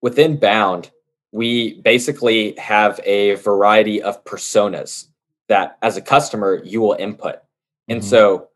Within 0.00 0.38
Bound, 0.38 0.90
we 1.32 1.80
basically 1.82 2.54
have 2.56 2.98
a 3.04 3.34
variety 3.34 4.00
of 4.00 4.24
personas 4.24 5.08
that, 5.48 5.76
as 5.82 5.98
a 5.98 6.02
customer, 6.02 6.62
you 6.64 6.80
will 6.80 6.94
input, 6.94 7.40
and 7.88 8.00
mm-hmm. 8.00 8.08
so 8.08 8.48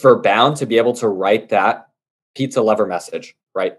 for 0.00 0.20
Bound 0.20 0.56
to 0.56 0.66
be 0.66 0.78
able 0.78 0.94
to 0.94 1.08
write 1.08 1.48
that 1.50 1.88
pizza 2.34 2.62
lover 2.62 2.86
message, 2.86 3.36
right? 3.54 3.76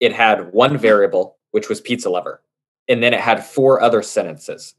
It 0.00 0.12
had 0.12 0.52
one 0.52 0.72
mm-hmm. 0.72 0.82
variable, 0.82 1.38
which 1.52 1.68
was 1.68 1.80
pizza 1.80 2.10
lover, 2.10 2.42
and 2.88 3.02
then 3.02 3.14
it 3.14 3.20
had 3.20 3.44
four 3.44 3.80
other 3.80 4.02
sentences. 4.02 4.74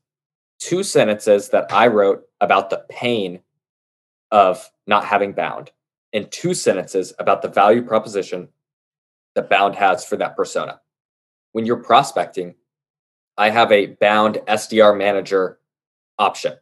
Two 0.60 0.84
sentences 0.84 1.50
that 1.50 1.72
I 1.72 1.88
wrote 1.88 2.24
about 2.40 2.70
the 2.70 2.86
pain 2.90 3.40
of 4.32 4.70
not 4.88 5.06
having 5.06 5.34
Bound, 5.34 5.72
and 6.14 6.32
two 6.32 6.54
sentences 6.54 7.14
about 7.20 7.42
the 7.42 7.48
value 7.48 7.82
proposition 7.82 8.50
that 9.36 9.50
Bound 9.50 9.76
has 9.76 10.06
for 10.06 10.18
that 10.18 10.36
persona. 10.36 10.82
When 11.54 11.66
you're 11.66 11.84
prospecting, 11.84 12.56
I 13.38 13.50
have 13.50 13.72
a 13.72 13.88
Bound 13.88 14.36
SDR 14.48 14.98
manager 14.98 15.60
option 16.20 16.58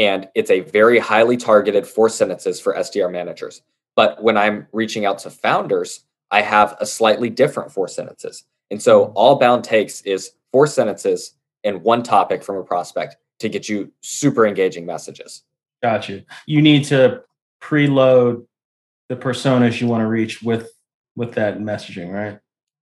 and 0.00 0.30
it's 0.34 0.50
a 0.50 0.60
very 0.60 0.98
highly 0.98 1.36
targeted 1.36 1.86
four 1.86 2.08
sentences 2.08 2.58
for 2.58 2.74
SDR 2.74 3.12
managers. 3.12 3.60
But 3.96 4.22
when 4.22 4.38
I'm 4.38 4.66
reaching 4.72 5.04
out 5.04 5.18
to 5.20 5.30
founders, 5.30 6.06
I 6.30 6.40
have 6.40 6.74
a 6.80 6.86
slightly 6.86 7.28
different 7.28 7.70
four 7.70 7.86
sentences. 7.86 8.44
And 8.70 8.80
so 8.80 9.04
mm-hmm. 9.04 9.12
all 9.14 9.38
Bound 9.38 9.62
takes 9.62 10.00
is 10.00 10.30
four 10.52 10.66
sentences 10.66 11.34
and 11.64 11.82
one 11.82 12.02
topic 12.02 12.42
from 12.42 12.56
a 12.56 12.62
prospect 12.62 13.16
to 13.40 13.50
get 13.50 13.68
you 13.68 13.92
super 14.00 14.46
engaging 14.46 14.86
messages. 14.86 15.42
Got 15.82 16.08
you. 16.08 16.22
You 16.46 16.62
need 16.62 16.84
to 16.86 17.22
preload 17.62 18.46
the 19.10 19.16
personas 19.16 19.82
you 19.82 19.86
want 19.86 20.00
to 20.00 20.06
reach 20.06 20.42
with 20.42 20.70
with 21.14 21.34
that 21.34 21.58
messaging, 21.58 22.10
right? 22.10 22.38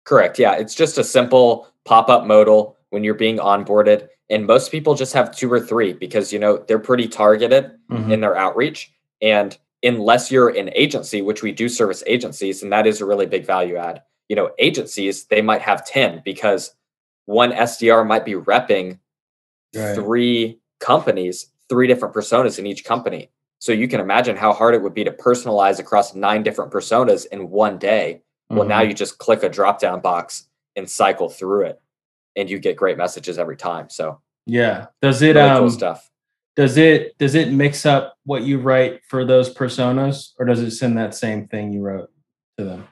Correct. 0.03 0.39
Yeah, 0.39 0.53
it's 0.53 0.73
just 0.73 0.97
a 0.97 1.03
simple 1.03 1.67
pop-up 1.85 2.25
modal 2.25 2.75
when 2.89 3.03
you're 3.03 3.13
being 3.13 3.37
onboarded 3.37 4.07
and 4.29 4.45
most 4.45 4.71
people 4.71 4.95
just 4.95 5.13
have 5.13 5.35
two 5.35 5.51
or 5.51 5.59
three 5.59 5.93
because 5.93 6.31
you 6.31 6.39
know 6.39 6.57
they're 6.67 6.79
pretty 6.79 7.07
targeted 7.07 7.71
mm-hmm. 7.89 8.11
in 8.11 8.21
their 8.21 8.35
outreach 8.35 8.93
and 9.21 9.57
unless 9.83 10.31
you're 10.31 10.49
an 10.49 10.69
agency 10.75 11.21
which 11.21 11.43
we 11.43 11.51
do 11.51 11.67
service 11.67 12.03
agencies 12.07 12.63
and 12.63 12.71
that 12.71 12.87
is 12.87 13.01
a 13.01 13.05
really 13.05 13.25
big 13.25 13.45
value 13.45 13.75
add 13.75 14.01
you 14.29 14.35
know 14.35 14.51
agencies 14.59 15.25
they 15.25 15.41
might 15.41 15.61
have 15.61 15.85
10 15.85 16.21
because 16.23 16.73
one 17.25 17.51
sdr 17.51 18.05
might 18.05 18.25
be 18.25 18.33
repping 18.33 18.97
right. 19.75 19.95
three 19.95 20.59
companies 20.79 21.49
three 21.69 21.87
different 21.87 22.13
personas 22.13 22.59
in 22.59 22.65
each 22.65 22.85
company 22.85 23.29
so 23.59 23.71
you 23.71 23.87
can 23.87 24.01
imagine 24.01 24.35
how 24.35 24.51
hard 24.51 24.75
it 24.75 24.81
would 24.81 24.93
be 24.93 25.05
to 25.05 25.11
personalize 25.11 25.79
across 25.79 26.15
nine 26.15 26.43
different 26.43 26.71
personas 26.71 27.25
in 27.27 27.49
one 27.49 27.77
day 27.77 28.21
well 28.49 28.61
mm-hmm. 28.61 28.69
now 28.69 28.81
you 28.81 28.93
just 28.93 29.17
click 29.17 29.43
a 29.43 29.49
drop 29.49 29.79
down 29.79 29.99
box 29.99 30.47
and 30.75 30.89
cycle 30.89 31.29
through 31.29 31.65
it 31.65 31.81
and 32.35 32.49
you 32.49 32.59
get 32.59 32.75
great 32.75 32.97
messages 32.97 33.37
every 33.37 33.57
time. 33.57 33.89
So 33.89 34.21
yeah, 34.45 34.87
does 35.01 35.21
it 35.21 35.35
really 35.35 35.49
um 35.49 35.59
cool 35.59 35.69
stuff? 35.71 36.09
Does 36.55 36.77
it 36.77 37.17
does 37.17 37.35
it 37.35 37.51
mix 37.51 37.85
up 37.85 38.17
what 38.25 38.43
you 38.43 38.59
write 38.59 39.01
for 39.07 39.25
those 39.25 39.53
personas, 39.53 40.31
or 40.37 40.45
does 40.45 40.61
it 40.61 40.71
send 40.71 40.97
that 40.97 41.15
same 41.15 41.47
thing 41.47 41.73
you 41.73 41.81
wrote 41.81 42.11
to 42.57 42.63
them? 42.63 42.87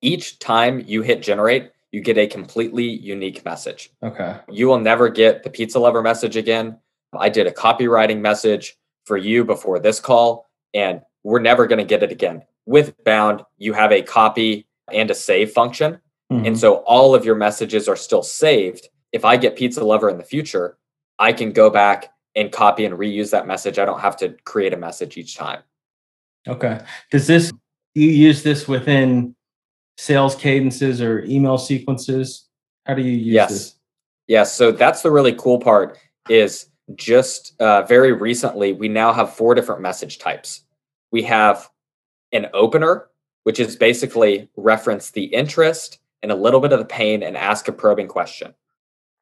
Each 0.00 0.38
time 0.38 0.84
you 0.86 1.02
hit 1.02 1.22
generate, 1.22 1.72
you 1.90 2.00
get 2.00 2.18
a 2.18 2.26
completely 2.26 2.84
unique 2.84 3.44
message. 3.44 3.90
Okay. 4.02 4.36
You 4.48 4.68
will 4.68 4.78
never 4.78 5.08
get 5.08 5.42
the 5.42 5.50
pizza 5.50 5.78
lover 5.78 6.02
message 6.02 6.36
again. 6.36 6.78
I 7.18 7.28
did 7.30 7.46
a 7.46 7.52
copywriting 7.52 8.20
message 8.20 8.76
for 9.06 9.16
you 9.16 9.44
before 9.44 9.78
this 9.78 9.98
call, 9.98 10.46
and 10.74 11.00
we're 11.24 11.40
never 11.40 11.66
going 11.66 11.78
to 11.78 11.84
get 11.84 12.02
it 12.02 12.12
again. 12.12 12.42
With 12.66 13.02
Bound, 13.04 13.42
you 13.56 13.72
have 13.72 13.90
a 13.90 14.02
copy 14.02 14.66
and 14.92 15.10
a 15.10 15.14
save 15.14 15.52
function. 15.52 15.98
Mm-hmm. 16.32 16.46
And 16.46 16.58
so 16.58 16.76
all 16.78 17.14
of 17.14 17.24
your 17.24 17.34
messages 17.34 17.88
are 17.88 17.96
still 17.96 18.22
saved. 18.22 18.88
If 19.12 19.24
I 19.24 19.36
get 19.36 19.56
Pizza 19.56 19.82
Lover 19.82 20.10
in 20.10 20.18
the 20.18 20.24
future, 20.24 20.76
I 21.18 21.32
can 21.32 21.52
go 21.52 21.70
back 21.70 22.12
and 22.36 22.52
copy 22.52 22.84
and 22.84 22.94
reuse 22.96 23.30
that 23.30 23.46
message. 23.46 23.78
I 23.78 23.84
don't 23.84 24.00
have 24.00 24.16
to 24.18 24.36
create 24.44 24.72
a 24.72 24.76
message 24.76 25.16
each 25.16 25.36
time. 25.36 25.62
Okay. 26.46 26.80
Does 27.10 27.26
this, 27.26 27.52
you 27.94 28.08
use 28.08 28.42
this 28.42 28.68
within 28.68 29.34
sales 29.96 30.36
cadences 30.36 31.00
or 31.00 31.24
email 31.24 31.58
sequences? 31.58 32.46
How 32.86 32.94
do 32.94 33.02
you 33.02 33.12
use 33.12 33.34
yes. 33.34 33.50
this? 33.50 33.74
Yes. 34.26 34.54
So 34.54 34.70
that's 34.70 35.02
the 35.02 35.10
really 35.10 35.32
cool 35.32 35.58
part 35.58 35.98
is 36.28 36.66
just 36.94 37.60
uh, 37.60 37.82
very 37.82 38.12
recently, 38.12 38.72
we 38.72 38.88
now 38.88 39.12
have 39.12 39.34
four 39.34 39.54
different 39.54 39.80
message 39.80 40.18
types. 40.18 40.62
We 41.10 41.22
have 41.22 41.68
an 42.32 42.48
opener, 42.52 43.08
which 43.44 43.58
is 43.58 43.76
basically 43.76 44.48
reference 44.56 45.10
the 45.10 45.24
interest 45.24 45.98
and 46.22 46.32
a 46.32 46.36
little 46.36 46.60
bit 46.60 46.72
of 46.72 46.78
the 46.78 46.84
pain 46.84 47.22
and 47.22 47.36
ask 47.36 47.68
a 47.68 47.72
probing 47.72 48.08
question. 48.08 48.54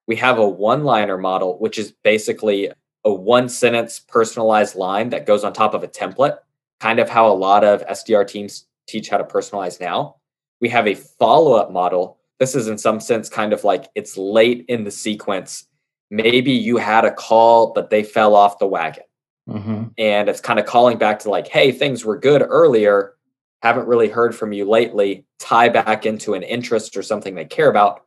We 0.06 0.16
have 0.16 0.38
a 0.38 0.48
one 0.48 0.84
liner 0.84 1.18
model, 1.18 1.58
which 1.58 1.78
is 1.78 1.92
basically 2.04 2.70
a 3.04 3.12
one 3.12 3.48
sentence 3.48 3.98
personalized 3.98 4.76
line 4.76 5.10
that 5.10 5.26
goes 5.26 5.44
on 5.44 5.52
top 5.52 5.74
of 5.74 5.82
a 5.82 5.88
template, 5.88 6.38
kind 6.80 6.98
of 6.98 7.08
how 7.08 7.30
a 7.30 7.34
lot 7.34 7.64
of 7.64 7.86
SDR 7.86 8.26
teams 8.26 8.66
teach 8.86 9.08
how 9.08 9.18
to 9.18 9.24
personalize 9.24 9.80
now. 9.80 10.16
We 10.60 10.68
have 10.70 10.86
a 10.86 10.94
follow 10.94 11.54
up 11.54 11.70
model. 11.70 12.18
This 12.38 12.54
is, 12.54 12.68
in 12.68 12.78
some 12.78 13.00
sense, 13.00 13.28
kind 13.28 13.52
of 13.52 13.64
like 13.64 13.88
it's 13.94 14.16
late 14.16 14.64
in 14.68 14.84
the 14.84 14.90
sequence. 14.90 15.66
Maybe 16.10 16.52
you 16.52 16.76
had 16.76 17.04
a 17.04 17.12
call, 17.12 17.72
but 17.72 17.90
they 17.90 18.02
fell 18.02 18.34
off 18.34 18.58
the 18.58 18.66
wagon. 18.66 19.04
Mm-hmm. 19.48 19.84
And 19.98 20.28
it's 20.28 20.40
kind 20.40 20.58
of 20.58 20.66
calling 20.66 20.98
back 20.98 21.20
to 21.20 21.30
like, 21.30 21.48
hey, 21.48 21.72
things 21.72 22.04
were 22.04 22.18
good 22.18 22.42
earlier 22.42 23.15
haven't 23.62 23.88
really 23.88 24.08
heard 24.08 24.34
from 24.34 24.52
you 24.52 24.68
lately 24.68 25.24
tie 25.38 25.68
back 25.68 26.06
into 26.06 26.34
an 26.34 26.42
interest 26.42 26.96
or 26.96 27.02
something 27.02 27.34
they 27.34 27.44
care 27.44 27.68
about 27.68 28.02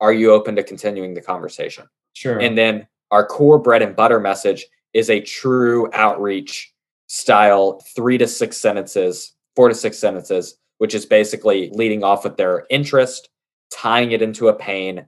are 0.00 0.12
you 0.12 0.32
open 0.32 0.56
to 0.56 0.62
continuing 0.62 1.12
the 1.12 1.20
conversation? 1.20 1.86
Sure. 2.14 2.38
And 2.38 2.56
then 2.56 2.86
our 3.10 3.26
core 3.26 3.58
bread 3.58 3.82
and 3.82 3.94
butter 3.94 4.18
message 4.18 4.66
is 4.94 5.10
a 5.10 5.20
true 5.20 5.90
outreach 5.92 6.72
style 7.06 7.82
three 7.94 8.16
to 8.16 8.26
six 8.26 8.56
sentences 8.56 9.34
four 9.56 9.68
to 9.68 9.74
six 9.74 9.98
sentences 9.98 10.56
which 10.78 10.94
is 10.94 11.04
basically 11.04 11.70
leading 11.70 12.04
off 12.04 12.22
with 12.22 12.36
their 12.36 12.66
interest 12.70 13.28
tying 13.72 14.12
it 14.12 14.22
into 14.22 14.48
a 14.48 14.54
pain 14.54 15.04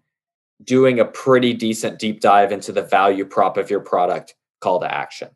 doing 0.65 1.01
a 1.01 1.05
pretty 1.05 1.53
decent 1.53 1.99
deep 1.99 2.21
dive 2.21 2.53
into 2.53 2.73
the 2.73 2.83
value 2.83 3.25
prop 3.25 3.57
of 3.57 3.71
your 3.71 3.81
product 3.81 4.35
call 4.61 4.81
to 4.81 4.93
action. 4.93 5.29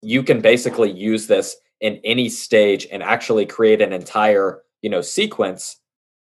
You 0.00 0.22
can 0.22 0.40
basically 0.40 0.90
use 0.90 1.26
this 1.26 1.56
in 1.82 2.00
any 2.04 2.28
stage 2.30 2.86
and 2.90 3.02
actually 3.02 3.44
create 3.44 3.82
an 3.82 3.92
entire 3.92 4.62
you 4.80 4.88
know 4.88 5.02
sequence 5.02 5.78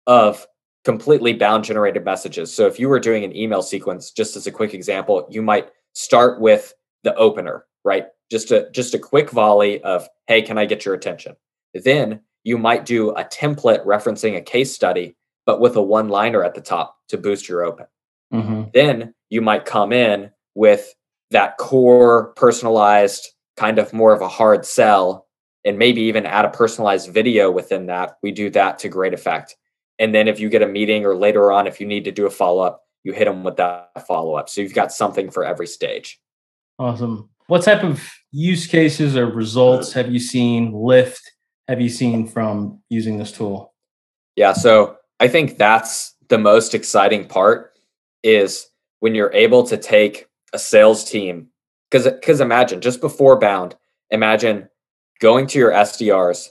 of 0.07 0.47
completely 0.85 1.33
bound 1.33 1.65
generated 1.65 2.03
messages. 2.03 2.51
So 2.51 2.65
if 2.65 2.79
you 2.79 2.89
were 2.89 2.99
doing 2.99 3.23
an 3.23 3.35
email 3.35 3.61
sequence 3.61 4.09
just 4.09 4.35
as 4.35 4.47
a 4.47 4.51
quick 4.51 4.73
example 4.73 5.27
you 5.29 5.43
might 5.43 5.69
start 5.93 6.41
with 6.41 6.73
the 7.03 7.13
opener 7.15 7.65
right? 7.85 8.07
Just 8.31 8.51
a 8.51 8.69
just 8.71 8.93
a 8.93 8.99
quick 8.99 9.29
volley 9.29 9.81
of 9.83 10.07
hey 10.27 10.41
can 10.41 10.57
i 10.57 10.65
get 10.65 10.85
your 10.85 10.95
attention? 10.95 11.35
Then 11.73 12.21
you 12.43 12.57
might 12.57 12.85
do 12.85 13.11
a 13.11 13.25
template 13.25 13.85
referencing 13.85 14.35
a 14.35 14.41
case 14.41 14.73
study 14.73 15.15
but 15.45 15.59
with 15.59 15.75
a 15.75 15.81
one 15.81 16.09
liner 16.09 16.43
at 16.43 16.55
the 16.55 16.61
top 16.61 16.97
to 17.09 17.17
boost 17.17 17.47
your 17.47 17.63
open. 17.63 17.85
Mm-hmm. 18.31 18.63
then 18.75 19.15
you 19.31 19.41
might 19.41 19.65
come 19.65 19.91
in 19.91 20.29
with 20.53 20.93
that 21.31 21.57
core 21.57 22.27
personalized 22.35 23.27
kind 23.57 23.79
of 23.79 23.91
more 23.91 24.13
of 24.13 24.21
a 24.21 24.29
hard 24.29 24.67
sell 24.67 25.25
and 25.69 25.77
maybe 25.77 26.01
even 26.01 26.25
add 26.25 26.45
a 26.45 26.49
personalized 26.49 27.13
video 27.13 27.51
within 27.51 27.85
that, 27.85 28.17
we 28.23 28.31
do 28.31 28.49
that 28.49 28.79
to 28.79 28.89
great 28.89 29.13
effect. 29.13 29.55
And 29.99 30.15
then 30.15 30.27
if 30.27 30.39
you 30.39 30.49
get 30.49 30.63
a 30.63 30.67
meeting 30.67 31.05
or 31.05 31.15
later 31.15 31.51
on, 31.51 31.67
if 31.67 31.79
you 31.79 31.85
need 31.85 32.05
to 32.05 32.11
do 32.11 32.25
a 32.25 32.31
follow 32.31 32.63
up, 32.63 32.81
you 33.03 33.13
hit 33.13 33.25
them 33.25 33.43
with 33.43 33.57
that 33.57 34.07
follow 34.07 34.33
up. 34.33 34.49
So 34.49 34.61
you've 34.61 34.73
got 34.73 34.91
something 34.91 35.29
for 35.29 35.45
every 35.45 35.67
stage. 35.67 36.19
Awesome. 36.79 37.29
What 37.45 37.61
type 37.61 37.83
of 37.83 38.03
use 38.31 38.65
cases 38.65 39.15
or 39.15 39.27
results 39.27 39.93
have 39.93 40.11
you 40.11 40.19
seen 40.19 40.73
lift 40.73 41.21
have 41.67 41.79
you 41.79 41.89
seen 41.89 42.25
from 42.25 42.81
using 42.89 43.19
this 43.19 43.31
tool? 43.31 43.75
Yeah, 44.35 44.53
so 44.53 44.97
I 45.19 45.27
think 45.27 45.59
that's 45.59 46.15
the 46.29 46.39
most 46.39 46.73
exciting 46.73 47.27
part 47.27 47.73
is 48.23 48.67
when 49.01 49.13
you're 49.13 49.31
able 49.33 49.61
to 49.67 49.77
take 49.77 50.25
a 50.51 50.57
sales 50.57 51.03
team 51.03 51.49
because 51.91 52.05
because 52.05 52.41
imagine 52.41 52.81
just 52.81 53.01
before 53.01 53.37
bound, 53.37 53.75
imagine 54.09 54.67
going 55.19 55.47
to 55.47 55.59
your 55.59 55.71
SDRs 55.71 56.49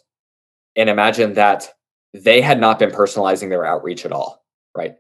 and 0.76 0.88
imagine 0.88 1.34
that 1.34 1.72
they 2.14 2.40
had 2.40 2.60
not 2.60 2.78
been 2.78 2.90
personalizing 2.90 3.48
their 3.48 3.66
outreach 3.66 4.04
at 4.04 4.12
all, 4.12 4.44
right? 4.76 4.96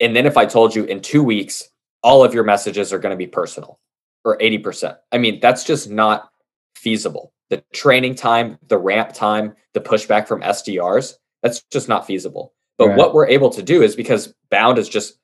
And 0.00 0.14
then 0.14 0.26
if 0.26 0.36
I 0.36 0.46
told 0.46 0.74
you 0.74 0.84
in 0.84 1.00
2 1.00 1.22
weeks 1.22 1.68
all 2.04 2.22
of 2.22 2.34
your 2.34 2.44
messages 2.44 2.92
are 2.92 2.98
going 2.98 3.12
to 3.12 3.16
be 3.16 3.26
personal 3.26 3.80
or 4.24 4.38
80%. 4.38 4.96
I 5.10 5.18
mean, 5.18 5.40
that's 5.40 5.64
just 5.64 5.88
not 5.88 6.30
feasible. 6.76 7.32
The 7.48 7.64
training 7.72 8.14
time, 8.14 8.58
the 8.68 8.78
ramp 8.78 9.14
time, 9.14 9.56
the 9.72 9.80
pushback 9.80 10.28
from 10.28 10.42
SDRs, 10.42 11.14
that's 11.42 11.62
just 11.72 11.88
not 11.88 12.06
feasible. 12.06 12.52
But 12.76 12.88
right. 12.88 12.98
what 12.98 13.14
we're 13.14 13.28
able 13.28 13.48
to 13.50 13.62
do 13.62 13.82
is 13.82 13.96
because 13.96 14.34
Bound 14.50 14.78
is 14.78 14.88
just 14.88 15.18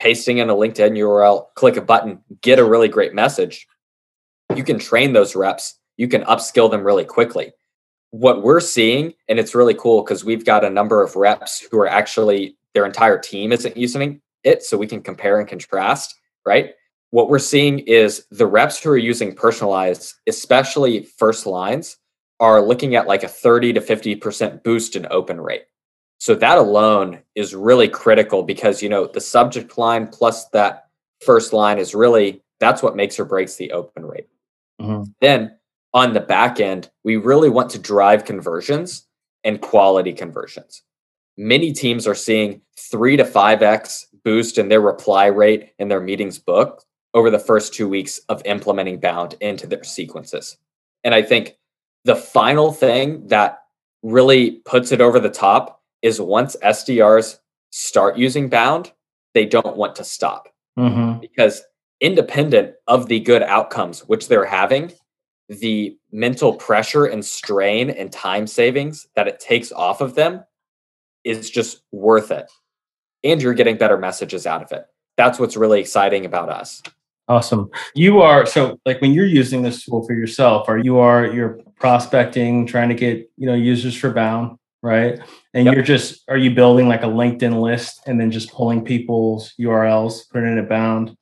pasting 0.00 0.38
in 0.38 0.50
a 0.50 0.54
LinkedIn 0.54 0.92
URL, 0.98 1.46
click 1.56 1.76
a 1.76 1.82
button, 1.82 2.20
get 2.42 2.60
a 2.60 2.64
really 2.64 2.88
great 2.88 3.12
message. 3.12 3.66
You 4.54 4.62
can 4.62 4.78
train 4.78 5.12
those 5.12 5.34
reps, 5.34 5.79
you 6.00 6.08
can 6.08 6.22
upskill 6.22 6.70
them 6.70 6.82
really 6.82 7.04
quickly. 7.04 7.52
What 8.10 8.42
we're 8.42 8.60
seeing, 8.60 9.12
and 9.28 9.38
it's 9.38 9.54
really 9.54 9.74
cool 9.74 10.02
because 10.02 10.24
we've 10.24 10.46
got 10.46 10.64
a 10.64 10.70
number 10.70 11.02
of 11.02 11.14
reps 11.14 11.60
who 11.70 11.78
are 11.78 11.86
actually 11.86 12.56
their 12.72 12.86
entire 12.86 13.18
team 13.18 13.52
isn't 13.52 13.76
using 13.76 14.22
it, 14.42 14.62
so 14.62 14.78
we 14.78 14.86
can 14.86 15.02
compare 15.02 15.38
and 15.38 15.46
contrast, 15.46 16.14
right? 16.46 16.70
What 17.10 17.28
we're 17.28 17.38
seeing 17.38 17.80
is 17.80 18.24
the 18.30 18.46
reps 18.46 18.82
who 18.82 18.88
are 18.88 18.96
using 18.96 19.34
personalized, 19.34 20.14
especially 20.26 21.02
first 21.18 21.44
lines, 21.44 21.98
are 22.40 22.62
looking 22.62 22.94
at 22.94 23.06
like 23.06 23.22
a 23.22 23.28
30 23.28 23.74
to 23.74 23.80
50% 23.82 24.64
boost 24.64 24.96
in 24.96 25.06
open 25.10 25.38
rate. 25.38 25.64
So 26.16 26.34
that 26.34 26.56
alone 26.56 27.18
is 27.34 27.54
really 27.54 27.88
critical 27.88 28.42
because, 28.42 28.82
you 28.82 28.88
know, 28.88 29.06
the 29.06 29.20
subject 29.20 29.76
line 29.76 30.06
plus 30.06 30.48
that 30.48 30.84
first 31.20 31.52
line 31.52 31.78
is 31.78 31.94
really 31.94 32.42
that's 32.58 32.82
what 32.82 32.96
makes 32.96 33.20
or 33.20 33.26
breaks 33.26 33.56
the 33.56 33.72
open 33.72 34.06
rate. 34.06 34.28
Mm-hmm. 34.80 35.02
Then 35.20 35.58
on 35.92 36.12
the 36.12 36.20
back 36.20 36.60
end, 36.60 36.90
we 37.04 37.16
really 37.16 37.48
want 37.48 37.70
to 37.70 37.78
drive 37.78 38.24
conversions 38.24 39.06
and 39.44 39.60
quality 39.60 40.12
conversions. 40.12 40.82
Many 41.36 41.72
teams 41.72 42.06
are 42.06 42.14
seeing 42.14 42.60
three 42.78 43.16
to 43.16 43.24
5x 43.24 44.04
boost 44.24 44.58
in 44.58 44.68
their 44.68 44.80
reply 44.80 45.26
rate 45.26 45.72
in 45.78 45.88
their 45.88 46.00
meetings 46.00 46.38
book 46.38 46.84
over 47.14 47.30
the 47.30 47.38
first 47.38 47.74
two 47.74 47.88
weeks 47.88 48.18
of 48.28 48.42
implementing 48.44 49.00
Bound 49.00 49.34
into 49.40 49.66
their 49.66 49.82
sequences. 49.82 50.56
And 51.02 51.14
I 51.14 51.22
think 51.22 51.56
the 52.04 52.16
final 52.16 52.72
thing 52.72 53.26
that 53.28 53.62
really 54.02 54.52
puts 54.64 54.92
it 54.92 55.00
over 55.00 55.18
the 55.18 55.30
top 55.30 55.82
is 56.02 56.20
once 56.20 56.56
SDRs 56.62 57.38
start 57.70 58.16
using 58.16 58.48
bound, 58.48 58.92
they 59.34 59.44
don't 59.44 59.76
want 59.76 59.96
to 59.96 60.04
stop 60.04 60.48
mm-hmm. 60.78 61.20
because 61.20 61.62
independent 62.00 62.74
of 62.86 63.06
the 63.06 63.20
good 63.20 63.42
outcomes 63.42 64.00
which 64.08 64.28
they're 64.28 64.46
having, 64.46 64.92
the 65.50 65.98
mental 66.12 66.54
pressure 66.54 67.06
and 67.06 67.24
strain 67.24 67.90
and 67.90 68.12
time 68.12 68.46
savings 68.46 69.08
that 69.16 69.26
it 69.26 69.40
takes 69.40 69.72
off 69.72 70.00
of 70.00 70.14
them 70.14 70.44
is 71.24 71.50
just 71.50 71.82
worth 71.92 72.30
it. 72.30 72.50
And 73.24 73.42
you're 73.42 73.54
getting 73.54 73.76
better 73.76 73.98
messages 73.98 74.46
out 74.46 74.62
of 74.62 74.72
it. 74.72 74.86
That's 75.16 75.38
what's 75.38 75.56
really 75.56 75.80
exciting 75.80 76.24
about 76.24 76.48
us. 76.48 76.82
Awesome. 77.28 77.68
You 77.94 78.22
are 78.22 78.46
so 78.46 78.78
like 78.86 79.00
when 79.00 79.12
you're 79.12 79.26
using 79.26 79.62
this 79.62 79.84
tool 79.84 80.04
for 80.06 80.14
yourself, 80.14 80.68
are 80.68 80.78
you 80.78 80.98
are 80.98 81.26
you're 81.26 81.60
prospecting, 81.78 82.66
trying 82.66 82.88
to 82.88 82.94
get, 82.94 83.30
you 83.36 83.46
know, 83.46 83.54
users 83.54 83.94
for 83.94 84.10
bound 84.10 84.56
right? 84.82 85.20
And 85.54 85.66
yep. 85.66 85.74
you're 85.74 85.84
just 85.84 86.22
are 86.28 86.36
you 86.36 86.54
building 86.54 86.88
like 86.88 87.02
a 87.02 87.06
LinkedIn 87.06 87.60
list 87.60 88.00
and 88.06 88.20
then 88.20 88.30
just 88.30 88.52
pulling 88.52 88.84
people's 88.84 89.52
URLs, 89.60 90.30
putting 90.30 90.56
it 90.56 90.68
bound? 90.68 91.16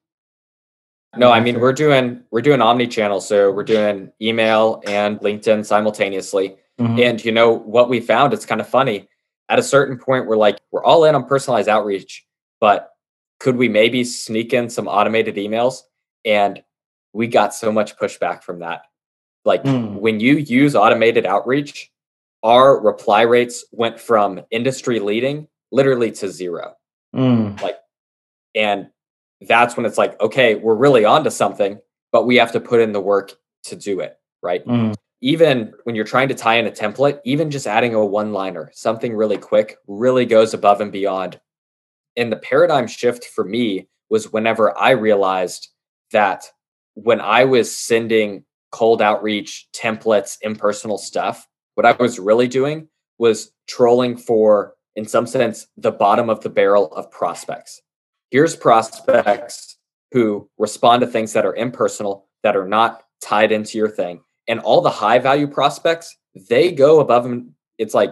No, 1.17 1.31
I 1.31 1.41
mean 1.41 1.59
we're 1.59 1.73
doing 1.73 2.23
we're 2.31 2.43
doing 2.43 2.61
omni-channel, 2.61 3.21
so 3.21 3.51
we're 3.51 3.65
doing 3.65 4.13
email 4.21 4.83
and 4.87 5.19
LinkedIn 5.21 5.65
simultaneously. 5.65 6.57
Mm-hmm. 6.79 7.01
And 7.01 7.25
you 7.25 7.33
know 7.33 7.51
what 7.53 7.89
we 7.89 8.01
found? 8.01 8.33
It's 8.33 8.47
kind 8.47 8.61
of 8.61 8.69
funny. 8.69 9.09
At 9.49 9.59
a 9.59 9.63
certain 9.63 9.99
point, 9.99 10.27
we're 10.27 10.37
like 10.37 10.59
we're 10.71 10.85
all 10.85 11.05
in 11.05 11.15
on 11.15 11.25
personalized 11.27 11.69
outreach, 11.69 12.27
but 12.61 12.91
could 13.41 13.57
we 13.57 13.69
maybe 13.69 14.05
sneak 14.05 14.53
in 14.53 14.69
some 14.69 14.87
automated 14.87 15.37
emails? 15.37 15.83
And 16.25 16.63
we 17.13 17.27
got 17.27 17.55
so 17.55 17.73
much 17.73 17.97
pushback 17.97 18.43
from 18.43 18.59
that. 18.61 18.83
Like 19.45 19.65
mm. 19.65 19.95
when 19.95 20.21
you 20.21 20.37
use 20.37 20.75
automated 20.75 21.25
outreach, 21.25 21.91
our 22.43 22.81
reply 22.81 23.23
rates 23.23 23.65
went 23.73 23.99
from 23.99 24.43
industry 24.51 25.01
leading 25.01 25.49
literally 25.73 26.11
to 26.13 26.29
zero. 26.29 26.75
Mm. 27.15 27.61
Like, 27.61 27.79
and 28.55 28.89
that's 29.41 29.77
when 29.77 29.87
it's 29.87 29.99
like, 29.99 30.21
okay, 30.21 30.57
we're 30.57 30.75
really 30.75 31.05
onto 31.05 31.31
something, 31.31 31.79
but 32.13 32.27
we 32.27 32.37
have 32.37 32.53
to 32.53 32.61
put 32.61 32.81
in 32.81 32.93
the 32.93 33.01
work 33.01 33.35
to 33.65 33.77
do 33.77 34.01
it, 34.01 34.19
right? 34.43 34.65
Mm. 34.67 34.95
Even 35.21 35.73
when 35.85 35.95
you're 35.95 36.05
trying 36.05 36.29
to 36.29 36.35
tie 36.35 36.57
in 36.57 36.67
a 36.67 36.71
template, 36.71 37.21
even 37.25 37.51
just 37.51 37.67
adding 37.67 37.95
a 37.95 38.05
one 38.05 38.33
liner, 38.33 38.71
something 38.73 39.15
really 39.15 39.39
quick, 39.39 39.77
really 39.87 40.27
goes 40.27 40.55
above 40.55 40.81
and 40.81 40.93
beyond. 40.93 41.41
And 42.17 42.33
the 42.33 42.37
paradigm 42.37 42.87
shift 42.87 43.25
for 43.25 43.45
me 43.45 43.89
was 44.11 44.33
whenever 44.33 44.77
I 44.79 44.91
realized 44.91 45.69
that 46.13 46.45
when 46.95 47.21
I 47.21 47.45
was 47.45 47.75
sending 47.75 48.45
cold 48.71 49.01
outreach 49.01 49.69
templates, 49.73 50.37
impersonal 50.43 50.99
stuff, 50.99 51.47
what 51.75 51.87
I 51.87 51.93
was 51.93 52.19
really 52.19 52.49
doing 52.49 52.89
was 53.19 53.53
trolling 53.69 54.17
for, 54.17 54.75
in 54.97 55.07
some 55.07 55.27
sense, 55.27 55.67
the 55.77 55.93
bottom 55.93 56.29
of 56.29 56.41
the 56.41 56.51
barrel 56.51 56.93
of 56.93 57.11
prospects. 57.11 57.81
Here's 58.31 58.57
prospects 58.57 59.77
who 60.13 60.49
respond 60.59 61.01
to 61.01 61.07
things 61.07 61.33
that 61.33 61.47
are 61.47 61.55
impersonal, 61.55 62.27
that 62.43 62.57
are 62.57 62.69
not 62.69 63.03
tied 63.23 63.53
into 63.53 63.79
your 63.79 63.89
thing. 63.89 64.21
And 64.47 64.61
all 64.61 64.81
the 64.81 64.91
high 64.91 65.19
value 65.19 65.47
prospects, 65.47 66.17
they 66.49 66.73
go 66.73 67.01
above 67.01 67.25
them. 67.25 67.55
It's 67.79 67.95
like 67.95 68.11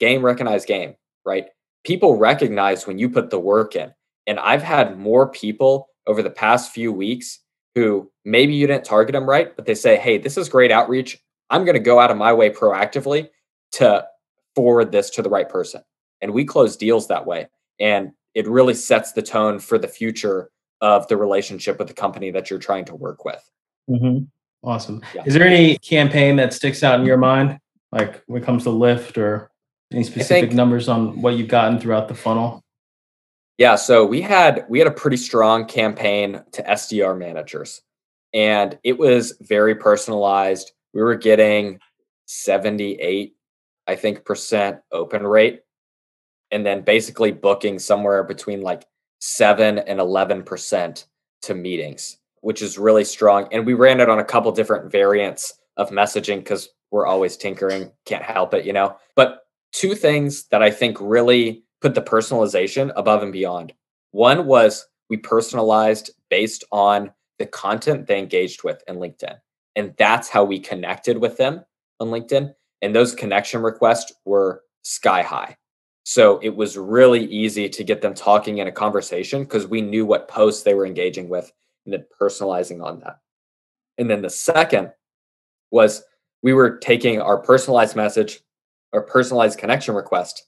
game 0.00 0.24
recognize 0.24 0.64
game, 0.64 0.94
right? 1.24 1.46
People 1.84 2.16
recognize 2.16 2.86
when 2.86 2.98
you 2.98 3.08
put 3.08 3.30
the 3.30 3.38
work 3.38 3.76
in. 3.76 3.92
And 4.26 4.38
I've 4.38 4.62
had 4.62 4.98
more 4.98 5.28
people 5.28 5.88
over 6.06 6.22
the 6.22 6.30
past 6.30 6.72
few 6.72 6.92
weeks 6.92 7.40
who 7.74 8.10
maybe 8.24 8.54
you 8.54 8.66
didn't 8.66 8.84
target 8.84 9.14
them 9.14 9.28
right, 9.28 9.54
but 9.56 9.66
they 9.66 9.74
say, 9.74 9.96
hey, 9.96 10.18
this 10.18 10.36
is 10.36 10.48
great 10.48 10.70
outreach. 10.70 11.18
I'm 11.50 11.64
going 11.64 11.74
to 11.74 11.80
go 11.80 11.98
out 11.98 12.10
of 12.10 12.16
my 12.16 12.32
way 12.32 12.50
proactively 12.50 13.28
to 13.72 14.06
forward 14.54 14.92
this 14.92 15.10
to 15.10 15.22
the 15.22 15.30
right 15.30 15.48
person. 15.48 15.82
And 16.20 16.32
we 16.32 16.44
close 16.44 16.76
deals 16.76 17.08
that 17.08 17.26
way. 17.26 17.48
And 17.80 18.12
it 18.34 18.46
really 18.48 18.74
sets 18.74 19.12
the 19.12 19.22
tone 19.22 19.58
for 19.58 19.78
the 19.78 19.88
future 19.88 20.50
of 20.80 21.06
the 21.08 21.16
relationship 21.16 21.78
with 21.78 21.88
the 21.88 21.94
company 21.94 22.30
that 22.30 22.50
you're 22.50 22.58
trying 22.58 22.84
to 22.86 22.94
work 22.94 23.24
with. 23.24 23.42
Mm-hmm. 23.88 24.24
Awesome. 24.64 25.02
Yeah. 25.14 25.22
Is 25.26 25.34
there 25.34 25.46
any 25.46 25.78
campaign 25.78 26.36
that 26.36 26.52
sticks 26.52 26.82
out 26.82 27.00
in 27.00 27.06
your 27.06 27.16
mind, 27.16 27.58
like 27.90 28.22
when 28.26 28.42
it 28.42 28.44
comes 28.44 28.64
to 28.64 28.70
lift 28.70 29.18
or 29.18 29.50
any 29.92 30.04
specific 30.04 30.50
think, 30.50 30.54
numbers 30.54 30.88
on 30.88 31.20
what 31.20 31.34
you've 31.34 31.48
gotten 31.48 31.78
throughout 31.78 32.08
the 32.08 32.14
funnel? 32.14 32.62
Yeah, 33.58 33.76
so 33.76 34.04
we 34.04 34.20
had 34.20 34.64
we 34.68 34.78
had 34.78 34.88
a 34.88 34.92
pretty 34.92 35.16
strong 35.16 35.66
campaign 35.66 36.42
to 36.52 36.62
SDR 36.62 37.18
managers, 37.18 37.82
and 38.32 38.78
it 38.82 38.98
was 38.98 39.36
very 39.40 39.74
personalized 39.74 40.72
we 40.92 41.02
were 41.02 41.14
getting 41.14 41.78
78 42.26 43.34
i 43.86 43.94
think 43.94 44.24
percent 44.24 44.78
open 44.90 45.26
rate 45.26 45.61
and 46.52 46.64
then 46.64 46.82
basically 46.82 47.32
booking 47.32 47.78
somewhere 47.78 48.22
between 48.22 48.60
like 48.60 48.86
7 49.20 49.78
and 49.78 50.00
11 50.00 50.42
percent 50.42 51.06
to 51.42 51.54
meetings 51.54 52.18
which 52.40 52.62
is 52.62 52.78
really 52.78 53.04
strong 53.04 53.48
and 53.52 53.66
we 53.66 53.74
ran 53.74 54.00
it 54.00 54.08
on 54.08 54.18
a 54.18 54.24
couple 54.24 54.52
different 54.52 54.90
variants 54.90 55.54
of 55.76 55.90
messaging 55.90 56.38
because 56.38 56.68
we're 56.90 57.06
always 57.06 57.36
tinkering 57.36 57.90
can't 58.04 58.22
help 58.22 58.54
it 58.54 58.64
you 58.64 58.72
know 58.72 58.96
but 59.16 59.46
two 59.72 59.94
things 59.94 60.44
that 60.48 60.62
i 60.62 60.70
think 60.70 60.96
really 61.00 61.64
put 61.80 61.94
the 61.94 62.02
personalization 62.02 62.92
above 62.96 63.22
and 63.22 63.32
beyond 63.32 63.72
one 64.12 64.46
was 64.46 64.86
we 65.08 65.16
personalized 65.16 66.10
based 66.30 66.64
on 66.70 67.10
the 67.38 67.46
content 67.46 68.06
they 68.06 68.18
engaged 68.18 68.62
with 68.62 68.82
in 68.86 68.96
linkedin 68.96 69.36
and 69.76 69.94
that's 69.96 70.28
how 70.28 70.44
we 70.44 70.58
connected 70.58 71.18
with 71.18 71.36
them 71.36 71.64
on 72.00 72.08
LinkedIn. 72.08 72.54
And 72.82 72.94
those 72.94 73.14
connection 73.14 73.62
requests 73.62 74.12
were 74.24 74.62
sky 74.82 75.22
high. 75.22 75.56
So 76.04 76.40
it 76.42 76.54
was 76.54 76.76
really 76.76 77.24
easy 77.26 77.68
to 77.68 77.84
get 77.84 78.02
them 78.02 78.14
talking 78.14 78.58
in 78.58 78.66
a 78.66 78.72
conversation 78.72 79.44
because 79.44 79.66
we 79.66 79.80
knew 79.80 80.04
what 80.04 80.28
posts 80.28 80.62
they 80.62 80.74
were 80.74 80.86
engaging 80.86 81.28
with 81.28 81.52
and 81.84 81.92
then 81.92 82.04
personalizing 82.20 82.84
on 82.84 83.00
that. 83.00 83.18
And 83.98 84.10
then 84.10 84.22
the 84.22 84.30
second 84.30 84.92
was 85.70 86.02
we 86.42 86.52
were 86.52 86.78
taking 86.78 87.20
our 87.20 87.38
personalized 87.38 87.94
message, 87.94 88.40
our 88.92 89.02
personalized 89.02 89.58
connection 89.58 89.94
request, 89.94 90.46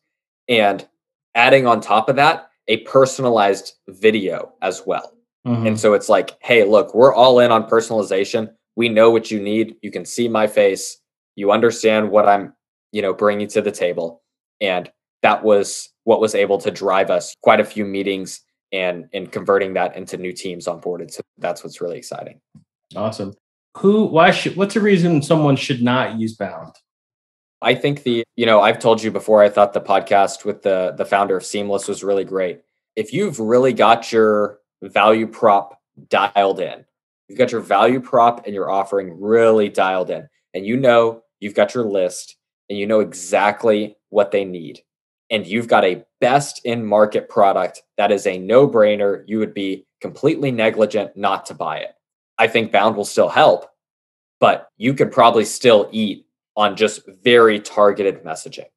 and 0.49 0.87
adding 1.35 1.67
on 1.67 1.81
top 1.81 2.09
of 2.09 2.17
that 2.17 2.51
a 2.69 2.79
personalized 2.79 3.75
video 3.89 4.53
as 4.63 4.83
well. 4.87 5.13
Mm-hmm. 5.47 5.67
And 5.69 5.81
so 5.81 5.93
it's 5.95 6.09
like, 6.09 6.37
hey, 6.41 6.65
look, 6.65 6.95
we're 6.95 7.15
all 7.15 7.41
in 7.41 7.53
on 7.53 7.69
personalization. 7.69 8.51
We 8.77 8.89
know 8.89 9.11
what 9.11 9.31
you 9.31 9.41
need. 9.41 9.77
You 9.83 9.91
can 9.91 10.05
see 10.05 10.29
my 10.29 10.47
face. 10.47 10.99
You 11.37 11.53
understand 11.53 12.11
what 12.11 12.29
I'm, 12.29 12.55
you 12.93 13.03
know, 13.03 13.13
bringing 13.13 13.49
to 13.49 13.61
the 13.61 13.71
table. 13.71 14.23
And 14.61 14.91
that 15.25 15.43
was 15.43 15.89
what 16.05 16.21
was 16.21 16.35
able 16.35 16.59
to 16.59 16.71
drive 16.71 17.11
us 17.11 17.35
quite 17.43 17.59
a 17.59 17.65
few 17.65 17.85
meetings 17.85 18.43
and 18.73 19.09
and 19.15 19.33
converting 19.33 19.73
that 19.73 19.97
into 19.97 20.19
new 20.19 20.33
teams 20.33 20.67
onboarded. 20.67 21.11
So 21.11 21.23
that's 21.39 21.65
what's 21.65 21.81
really 21.81 21.97
exciting. 21.97 22.41
Awesome. 22.95 23.35
Who? 23.79 24.05
Why 24.05 24.31
should? 24.31 24.55
What's 24.55 24.75
the 24.75 24.81
reason 24.81 25.23
someone 25.23 25.57
should 25.57 25.83
not 25.83 26.21
use 26.21 26.37
Bound? 26.37 26.75
I 27.63 27.75
think 27.75 28.03
the 28.03 28.23
you 28.37 28.45
know 28.45 28.61
I've 28.61 28.79
told 28.79 29.03
you 29.03 29.11
before. 29.11 29.43
I 29.43 29.49
thought 29.49 29.73
the 29.73 29.81
podcast 29.81 30.45
with 30.45 30.63
the 30.63 30.95
the 30.97 31.07
founder 31.07 31.37
of 31.37 31.45
Seamless 31.45 31.89
was 31.89 32.05
really 32.05 32.25
great. 32.25 32.61
If 32.95 33.15
you've 33.15 33.41
really 33.41 33.73
got 33.73 34.13
your 34.13 34.61
value 34.83 35.27
prop 35.27 35.81
dialed 36.11 36.61
in, 36.61 36.85
you've 37.29 37.39
got 37.39 37.51
your 37.51 37.63
value 37.63 38.01
prop 38.01 38.45
and 38.45 38.55
your 38.55 38.71
offering 38.71 39.19
really 39.19 39.71
dialed 39.71 40.11
in, 40.11 40.29
and 40.53 40.67
you 40.67 40.77
know 40.77 41.23
you've 41.41 41.55
got 41.55 41.75
your 41.75 41.85
list 41.85 42.37
and 42.69 42.79
you 42.79 42.87
know 42.87 43.01
exactly 43.01 43.97
what 44.11 44.31
they 44.31 44.45
need 44.45 44.83
and 45.35 45.45
you've 45.49 45.67
got 45.67 45.85
a 45.85 46.05
best 46.21 46.61
in 46.65 46.87
market 46.87 47.29
product 47.29 47.83
that 47.97 48.13
is 48.13 48.25
a 48.25 48.39
no 48.39 48.69
brainer, 48.69 49.25
you 49.27 49.41
would 49.41 49.53
be 49.53 49.85
completely 50.01 50.53
negligent 50.53 51.17
not 51.17 51.45
to 51.47 51.55
buy 51.55 51.79
it. 51.79 51.97
I 52.39 52.47
think 52.47 52.71
Bound 52.71 52.97
will 52.97 53.05
still 53.05 53.29
help, 53.29 53.69
but 54.39 54.69
you 54.77 54.95
could 54.95 55.11
probably 55.11 55.45
still 55.45 55.89
eat 55.91 56.27
on 56.57 56.77
just 56.77 57.01
very 57.25 57.59
targeted 57.59 58.23
messaging, 58.23 58.69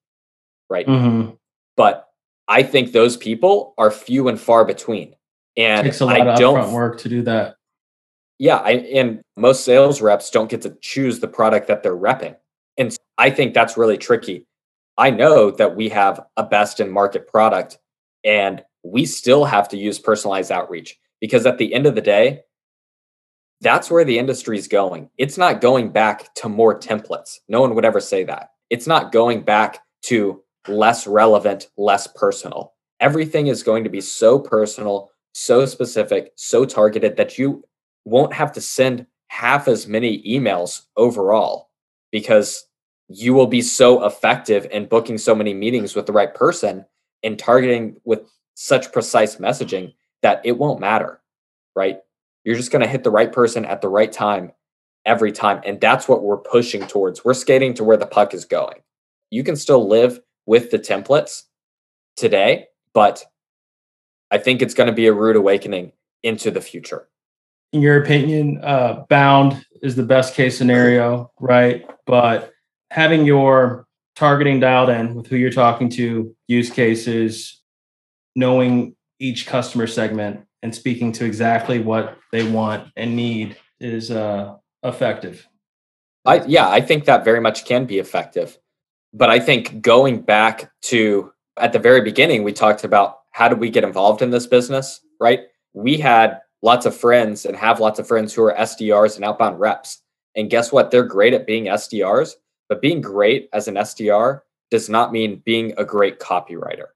right? 0.67 0.88
Mm-hmm. 0.88 1.36
But 1.76 2.08
I 2.48 2.63
think 2.63 2.91
those 2.91 3.17
people 3.17 3.76
are 3.78 3.91
few 3.91 4.28
and 4.28 4.39
far 4.39 4.65
between. 4.65 5.15
And 5.58 5.86
it 5.86 5.91
takes 5.91 6.02
a 6.02 6.08
lot 6.08 6.22
I 6.22 6.32
of 6.32 6.39
don't, 6.39 6.74
work 6.74 6.98
to 7.02 7.10
do 7.10 7.22
that. 7.24 7.58
Yeah, 8.39 8.58
I, 8.58 8.72
and 8.72 9.22
most 9.36 9.63
sales 9.63 10.02
reps 10.02 10.32
don't 10.32 10.50
get 10.50 10.63
to 10.63 10.76
choose 10.82 11.20
the 11.20 11.28
product 11.28 11.67
that 11.67 11.84
they're 11.84 11.96
repping. 11.96 12.36
And 12.80 12.96
I 13.20 13.30
think 13.30 13.54
that's 13.54 13.78
really 13.78 14.00
tricky. 14.00 14.48
I 14.98 15.12
know 15.12 15.52
that 15.52 15.76
we 15.76 15.90
have 15.90 16.26
a 16.38 16.44
best 16.44 16.80
in 16.80 16.90
market 16.90 17.28
product 17.28 17.78
and 18.24 18.64
we 18.84 19.06
still 19.06 19.46
have 19.46 19.70
to 19.70 19.78
use 19.78 20.00
personalized 20.00 20.52
outreach 20.52 20.98
because 21.22 21.46
at 21.46 21.58
the 21.58 21.74
end 21.74 21.86
of 21.86 21.96
the 21.96 22.02
day, 22.02 22.42
that's 23.62 23.90
where 23.90 24.06
the 24.06 24.20
industry 24.20 24.58
is 24.58 24.68
going. 24.68 25.10
It's 25.18 25.38
not 25.38 25.62
going 25.62 25.92
back 25.92 26.34
to 26.36 26.50
more 26.50 26.80
templates. 26.80 27.40
No 27.48 27.62
one 27.62 27.76
would 27.76 27.86
ever 27.86 28.00
say 28.00 28.24
that. 28.24 28.52
It's 28.70 28.88
not 28.88 29.12
going 29.12 29.44
back 29.44 29.80
to 30.04 30.44
less 30.68 31.08
relevant, 31.08 31.70
less 31.78 32.08
personal. 32.08 32.74
Everything 33.00 33.48
is 33.48 33.64
going 33.64 33.84
to 33.84 33.90
be 33.90 34.02
so 34.02 34.40
personal, 34.40 35.12
so 35.34 35.66
specific, 35.66 36.32
so 36.36 36.66
targeted 36.66 37.18
that 37.18 37.38
you 37.38 37.64
won't 38.06 38.34
have 38.34 38.52
to 38.54 38.62
send 38.62 39.06
half 39.30 39.68
as 39.68 39.88
many 39.88 40.24
emails 40.24 40.84
overall 40.96 41.70
because 42.12 42.67
you 43.10 43.34
will 43.34 43.48
be 43.48 43.62
so 43.62 44.06
effective 44.06 44.67
in 44.72 44.86
booking 44.86 45.17
so 45.17 45.34
many 45.34 45.54
meetings 45.54 45.96
with 45.96 46.06
the 46.06 46.13
right 46.13 46.34
person 46.34 46.86
and 47.24 47.39
targeting 47.39 47.96
with 48.04 48.22
such 48.54 48.91
precise 48.91 49.38
messaging 49.38 49.93
that 50.22 50.41
it 50.43 50.58
won't 50.58 50.80
matter, 50.80 51.22
right? 51.76 52.00
You're 52.43 52.56
just 52.56 52.72
going 52.72 52.82
to 52.82 52.89
hit 52.89 53.04
the 53.04 53.12
right 53.12 53.32
person 53.32 53.65
at 53.65 53.82
the 53.82 53.89
right 53.89 54.12
time 54.12 54.52
every 55.06 55.32
time. 55.32 55.62
And 55.65 55.80
that's 55.80 56.08
what 56.08 56.24
we're 56.24 56.38
pushing 56.38 56.86
towards. 56.88 57.24
We're 57.24 57.34
skating 57.34 57.74
to 57.76 57.84
where 57.84 57.98
the 57.98 58.06
puck 58.06 58.34
is 58.34 58.46
going. 58.46 58.80
You 59.30 59.43
can 59.43 59.56
still 59.56 59.88
live 59.88 60.20
with 60.46 60.72
the 60.72 60.80
templates 60.80 61.43
today, 62.15 62.67
but 62.93 63.24
I 64.32 64.38
think 64.38 64.62
it's 64.62 64.74
going 64.74 64.88
to 64.88 64.93
be 64.93 65.08
a 65.08 65.13
rude 65.13 65.36
awakening 65.36 65.93
into 66.24 66.52
the 66.52 66.62
future. 66.62 67.08
In 67.74 67.82
your 67.82 68.02
opinion, 68.02 68.60
uh, 68.63 69.06
bound 69.10 69.65
is 69.82 69.96
the 69.96 70.04
best 70.04 70.34
case 70.34 70.58
scenario, 70.58 71.32
right? 71.39 71.86
But 72.06 72.54
having 72.91 73.26
your 73.26 73.86
targeting 74.15 74.60
dialed 74.60 74.89
in 74.89 75.13
with 75.15 75.28
who 75.28 75.36
you're 75.36 75.52
talking 75.52 75.89
to, 75.89 76.36
use 76.47 76.69
cases, 76.69 77.62
knowing 78.36 78.95
each 79.19 79.47
customer 79.47 79.88
segment 79.88 80.45
and 80.63 80.73
speaking 80.73 81.12
to 81.12 81.26
exactly 81.26 81.80
what 81.80 82.17
they 82.32 82.50
want 82.50 82.88
and 82.95 83.15
need 83.15 83.58
is 83.80 84.12
uh, 84.12 84.56
effective. 84.84 85.47
I 86.26 86.43
yeah, 86.45 86.69
I 86.69 86.82
think 86.82 87.06
that 87.06 87.23
very 87.23 87.39
much 87.39 87.65
can 87.65 87.86
be 87.86 88.00
effective. 88.00 88.58
But 89.13 89.30
I 89.30 89.39
think 89.39 89.82
going 89.82 90.21
back 90.21 90.71
to 90.84 91.32
at 91.58 91.73
the 91.73 91.80
very 91.80 92.02
beginning, 92.02 92.43
we 92.43 92.54
talked 92.54 92.84
about 92.84 93.19
how 93.32 93.47
did 93.47 93.60
we 93.60 93.69
get 93.69 93.84
involved 93.84 94.21
in 94.21 94.32
this 94.32 94.47
business, 94.47 95.00
right? 95.19 95.41
We 95.73 95.97
had 95.97 96.39
lots 96.62 96.86
of 96.86 96.95
friends 96.95 97.45
and 97.45 97.56
have 97.56 97.80
lots 97.80 98.00
of 98.00 98.08
friends 98.08 98.34
who 98.34 98.43
are 98.43 98.54
SDRs 98.56 99.15
and 99.15 99.23
outbound 99.23 99.60
reps. 99.60 100.02
And 100.36 100.50
guess 100.50 100.71
what? 100.71 100.91
They're 100.91 101.04
great 101.04 101.34
at 101.34 101.47
being 101.47 101.65
SDRs, 101.65 102.34
but 102.70 102.82
being 102.82 103.02
great 103.02 103.50
as 103.54 103.68
an 103.68 103.76
SDR 103.76 104.42
does 104.70 104.90
not 104.90 105.12
mean 105.12 105.42
being 105.46 105.74
a 105.78 105.86
great 105.86 106.20
copywriter. 106.20 106.88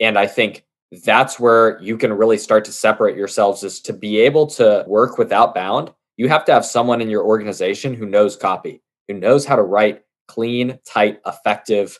And 0.00 0.18
I 0.18 0.26
think 0.26 0.64
that's 1.04 1.40
where 1.40 1.80
you 1.80 1.96
can 1.96 2.12
really 2.12 2.38
start 2.38 2.64
to 2.66 2.72
separate 2.72 3.16
yourselves 3.16 3.62
is 3.62 3.80
to 3.80 3.92
be 3.92 4.18
able 4.18 4.46
to 4.46 4.84
work 4.86 5.16
without 5.16 5.54
bound. 5.54 5.92
You 6.16 6.28
have 6.28 6.44
to 6.46 6.52
have 6.52 6.66
someone 6.66 7.00
in 7.00 7.08
your 7.08 7.24
organization 7.24 7.94
who 7.94 8.06
knows 8.06 8.36
copy, 8.36 8.82
who 9.08 9.14
knows 9.14 9.46
how 9.46 9.56
to 9.56 9.62
write 9.62 10.02
clean, 10.28 10.78
tight, 10.84 11.20
effective 11.26 11.98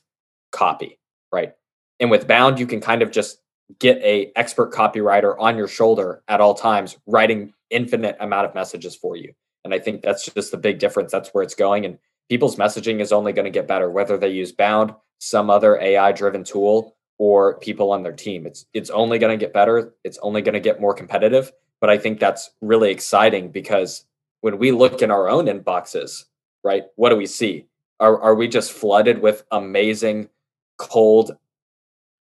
copy, 0.50 0.98
right? 1.32 1.54
And 2.00 2.10
with 2.10 2.26
bound, 2.26 2.58
you 2.58 2.66
can 2.66 2.80
kind 2.80 3.02
of 3.02 3.10
just 3.10 3.38
get 3.78 3.98
a 3.98 4.32
expert 4.36 4.72
copywriter 4.72 5.36
on 5.38 5.56
your 5.56 5.68
shoulder 5.68 6.22
at 6.28 6.40
all 6.40 6.54
times, 6.54 6.98
writing 7.06 7.54
infinite 7.70 8.16
amount 8.20 8.46
of 8.46 8.54
messages 8.54 8.94
for 8.94 9.16
you. 9.16 9.32
And 9.64 9.72
I 9.72 9.78
think 9.78 10.02
that's 10.02 10.26
just 10.26 10.50
the 10.50 10.58
big 10.58 10.78
difference. 10.78 11.12
That's 11.12 11.30
where 11.30 11.44
it's 11.44 11.54
going. 11.54 11.86
And 11.86 11.98
people's 12.32 12.56
messaging 12.56 13.00
is 13.02 13.12
only 13.12 13.30
going 13.30 13.44
to 13.44 13.50
get 13.50 13.68
better, 13.68 13.90
whether 13.90 14.16
they 14.16 14.30
use 14.30 14.52
Bound, 14.52 14.94
some 15.18 15.50
other 15.50 15.78
AI 15.78 16.12
driven 16.12 16.44
tool, 16.44 16.96
or 17.18 17.58
people 17.58 17.92
on 17.92 18.02
their 18.02 18.14
team. 18.14 18.46
It's 18.46 18.64
it's 18.72 18.88
only 18.88 19.18
going 19.18 19.38
to 19.38 19.44
get 19.44 19.52
better. 19.52 19.92
It's 20.02 20.16
only 20.22 20.40
going 20.40 20.54
to 20.54 20.60
get 20.68 20.80
more 20.80 20.94
competitive. 20.94 21.52
But 21.78 21.90
I 21.90 21.98
think 21.98 22.18
that's 22.18 22.48
really 22.62 22.90
exciting 22.90 23.50
because 23.50 24.06
when 24.40 24.56
we 24.56 24.72
look 24.72 25.02
in 25.02 25.10
our 25.10 25.28
own 25.28 25.44
inboxes, 25.44 26.24
right, 26.64 26.84
what 26.96 27.10
do 27.10 27.16
we 27.16 27.26
see? 27.26 27.66
Are 28.00 28.18
are 28.18 28.34
we 28.34 28.48
just 28.48 28.72
flooded 28.72 29.18
with 29.18 29.44
amazing 29.50 30.30
cold 30.78 31.36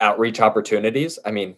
outreach 0.01 0.40
opportunities? 0.40 1.18
I 1.23 1.33
mean, 1.33 1.57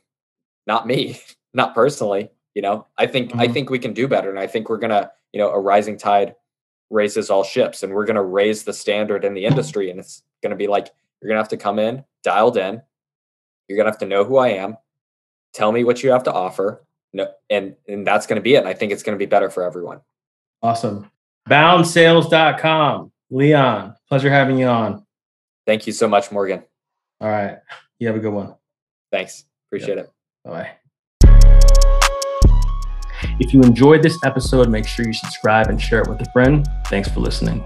not 0.67 0.89
me, 0.89 1.21
not 1.55 1.77
personally. 1.77 2.33
You 2.57 2.63
know, 2.63 2.89
I 2.99 3.07
think 3.07 3.31
mm-hmm. 3.31 3.41
I 3.43 3.47
think 3.47 3.71
we 3.71 3.79
can 3.79 3.93
do 3.93 4.09
better, 4.09 4.29
and 4.29 4.41
I 4.41 4.49
think 4.49 4.69
we're 4.69 4.79
gonna, 4.79 5.13
you 5.33 5.39
know, 5.39 5.51
a 5.51 5.61
rising 5.61 5.97
tide 5.97 6.35
raises 6.91 7.31
all 7.31 7.45
ships 7.45 7.83
and 7.83 7.93
we're 7.93 8.05
going 8.05 8.17
to 8.17 8.23
raise 8.23 8.65
the 8.65 8.73
standard 8.73 9.25
in 9.25 9.33
the 9.35 9.45
industry 9.45 9.91
and 9.91 10.01
it's 10.01 10.23
going 10.43 10.51
to 10.51 10.57
be 10.57 10.67
like 10.67 10.91
you're 11.21 11.29
going 11.29 11.37
to 11.37 11.43
have 11.43 11.49
to 11.49 11.57
come 11.57 11.79
in 11.79 12.05
dialed 12.23 12.57
in. 12.57 12.83
You're 13.69 13.77
going 13.77 13.87
to 13.87 13.93
have 13.93 14.01
to 14.01 14.07
know 14.07 14.25
who 14.25 14.37
i 14.39 14.49
am. 14.49 14.77
Tell 15.55 15.73
me 15.73 15.85
what 15.85 16.03
you 16.03 16.11
have 16.11 16.25
to 16.25 16.33
offer. 16.33 16.85
No, 17.13 17.29
and 17.49 17.75
and 17.89 18.07
that's 18.07 18.27
going 18.27 18.37
to 18.37 18.43
be 18.43 18.55
it 18.55 18.59
and 18.59 18.69
i 18.69 18.73
think 18.73 18.93
it's 18.93 19.03
going 19.03 19.17
to 19.17 19.19
be 19.19 19.29
better 19.29 19.51
for 19.51 19.65
everyone. 19.65 20.01
Awesome. 20.63 21.11
Boundsales.com 21.49 23.11
leon 23.31 23.97
pleasure 24.09 24.31
having 24.31 24.59
you 24.59 24.67
on. 24.67 25.05
Thank 25.67 25.87
you 25.87 25.93
so 25.93 26.09
much 26.09 26.31
morgan. 26.31 26.63
All 27.21 27.29
right. 27.29 27.59
You 27.99 28.07
have 28.07 28.17
a 28.17 28.21
good 28.21 28.33
one. 28.33 28.55
Thanks. 29.13 29.45
Appreciate 29.69 29.97
yep. 29.97 30.07
it. 30.07 30.13
Bye 30.45 30.51
if 33.39 33.53
you 33.53 33.63
enjoyed 33.63 34.03
this 34.03 34.19
episode, 34.25 34.69
make 34.69 34.87
sure 34.87 35.07
you 35.07 35.13
subscribe 35.13 35.69
and 35.69 35.81
share 35.81 36.01
it 36.01 36.09
with 36.09 36.21
a 36.21 36.31
friend. 36.31 36.69
Thanks 36.87 37.09
for 37.09 37.21
listening. 37.21 37.65